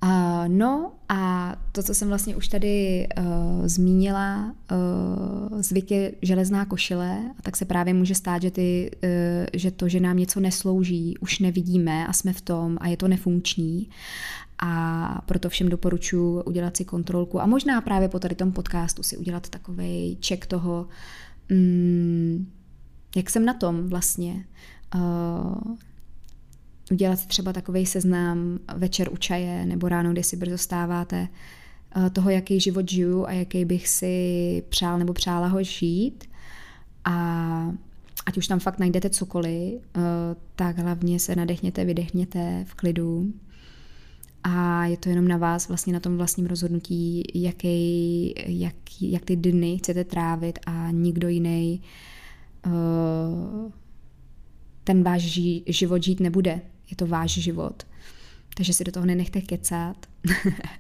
Uh, 0.05 0.49
no 0.49 0.93
a 1.09 1.53
to, 1.73 1.83
co 1.83 1.95
jsem 1.95 2.09
vlastně 2.09 2.37
už 2.37 2.49
tady 2.49 3.07
uh, 3.19 3.25
zmínila, 3.67 4.55
uh, 4.73 5.63
zvyk 5.63 5.91
je 5.91 6.13
železná 6.23 6.65
košile 6.65 7.19
a 7.39 7.43
tak 7.43 7.57
se 7.57 7.65
právě 7.65 7.95
může 7.95 8.15
stát, 8.15 8.43
že, 8.43 8.51
ty, 8.51 8.91
uh, 9.05 9.11
že 9.53 9.71
to, 9.71 9.89
že 9.89 10.01
nám 10.01 10.17
něco 10.17 10.41
neslouží, 10.41 11.15
už 11.21 11.39
nevidíme 11.39 12.07
a 12.07 12.13
jsme 12.13 12.33
v 12.33 12.41
tom 12.41 12.79
a 12.81 12.89
je 12.89 12.97
to 12.97 13.09
nefunkční 13.09 13.89
a 14.59 15.23
proto 15.27 15.49
všem 15.49 15.69
doporučuji 15.69 16.43
udělat 16.43 16.77
si 16.77 16.85
kontrolku 16.85 17.41
a 17.41 17.47
možná 17.47 17.81
právě 17.81 18.09
po 18.09 18.19
tady 18.19 18.35
tom 18.35 18.53
podcastu 18.53 19.03
si 19.03 19.17
udělat 19.17 19.49
takový 19.49 20.19
check 20.27 20.47
toho, 20.47 20.89
mm, 21.51 22.47
jak 23.17 23.31
jsem 23.31 23.45
na 23.45 23.55
tom 23.55 23.89
vlastně. 23.89 24.45
Uh, 24.95 25.77
udělat 26.91 27.19
si 27.19 27.27
třeba 27.27 27.53
takový 27.53 27.87
seznam 27.87 28.59
večer 28.77 29.13
u 29.13 29.17
čaje 29.17 29.67
nebo 29.67 29.89
ráno, 29.89 30.13
kdy 30.13 30.23
si 30.23 30.37
brzo 30.37 30.59
stáváte, 30.59 31.29
uh, 31.97 32.09
toho, 32.09 32.31
jaký 32.31 32.61
život 32.61 32.91
žiju 32.91 33.27
a 33.27 33.33
jaký 33.33 33.65
bych 33.65 33.89
si 33.89 34.63
přál 34.69 34.99
nebo 34.99 35.13
přála 35.13 35.47
ho 35.47 35.63
žít. 35.63 36.25
A 37.05 37.73
ať 38.27 38.37
už 38.37 38.47
tam 38.47 38.59
fakt 38.59 38.79
najdete 38.79 39.11
cokoliv, 39.11 39.75
uh, 39.75 40.03
tak 40.57 40.79
hlavně 40.79 41.21
se 41.21 41.37
nadechněte, 41.37 41.85
vydechněte 41.85 42.65
v 42.69 42.75
klidu 42.75 43.33
a 44.45 44.87
je 44.87 44.97
to 44.97 45.09
jenom 45.09 45.29
na 45.29 45.37
vás 45.37 45.69
vlastně 45.69 45.93
na 45.93 46.01
tom 46.01 46.17
vlastním 46.17 46.47
rozhodnutí, 46.47 47.23
jaký, 47.35 48.35
jak, 48.47 48.75
jak 49.01 49.25
ty 49.25 49.37
dny 49.37 49.79
chcete 49.79 50.05
trávit 50.05 50.59
a 50.67 50.91
nikdo 50.91 51.29
jiný 51.29 51.83
uh, 52.67 53.73
ten 54.85 55.03
váš 55.03 55.23
ži, 55.23 55.63
život 55.67 56.03
žít 56.03 56.21
nebude. 56.21 56.61
Je 56.95 56.97
to 56.97 57.07
váš 57.07 57.31
život. 57.31 57.83
Takže 58.57 58.73
si 58.73 58.85
do 58.85 58.93
toho 58.93 59.07
nenechte 59.07 59.41
kecat 59.41 60.07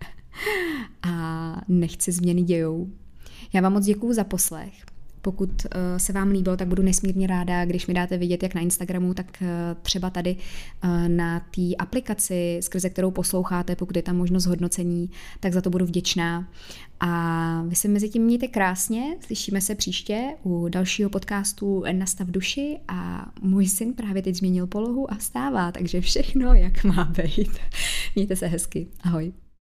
a 1.03 1.57
nechci 1.69 2.13
změny 2.13 2.43
dějou. 2.43 2.91
Já 3.53 3.61
vám 3.61 3.73
moc 3.73 3.85
děkuju 3.85 4.13
za 4.13 4.25
poslech. 4.25 4.94
Pokud 5.25 5.67
eh, 5.71 5.99
se 5.99 6.13
vám 6.13 6.31
líbilo, 6.31 6.57
tak 6.57 6.69
budu 6.69 6.83
nesmírně 6.83 7.27
ráda, 7.27 7.65
když 7.65 7.87
mi 7.87 7.95
dáte 7.95 8.19
vidět 8.19 8.43
jak 8.43 8.55
na 8.55 8.61
Instagramu, 8.61 9.15
tak 9.15 9.43
eh, 9.43 9.47
třeba 9.83 10.11
tady 10.11 10.37
eh, 10.83 11.09
na 11.09 11.41
té 11.41 11.77
aplikaci, 11.79 12.59
skrze 12.63 12.91
kterou 12.91 13.11
posloucháte, 13.11 13.77
pokud 13.77 13.97
je 13.97 14.03
tam 14.03 14.17
možnost 14.17 14.47
hodnocení, 14.47 15.11
tak 15.41 15.53
za 15.53 15.61
to 15.61 15.71
budu 15.71 15.87
vděčná. 15.87 16.49
A 17.01 17.63
vy 17.69 17.77
se 17.77 17.89
mezi 17.89 18.09
tím 18.09 18.23
mějte 18.23 18.49
krásně, 18.49 19.17
slyšíme 19.21 19.61
se 19.61 19.75
příště 19.75 20.35
u 20.43 20.69
dalšího 20.69 21.11
podcastu 21.11 21.85
Nastav 21.93 22.29
duši 22.29 22.79
a 22.89 23.27
můj 23.43 23.69
syn 23.69 23.95
právě 23.95 24.23
teď 24.23 24.35
změnil 24.35 24.67
polohu 24.67 25.13
a 25.13 25.15
vstává, 25.15 25.73
takže 25.73 26.01
všechno 26.01 26.55
jak 26.55 26.85
má 26.85 27.05
být. 27.05 27.59
Mějte 28.15 28.37
se 28.37 28.47
hezky. 28.47 28.87
Ahoj. 29.03 29.44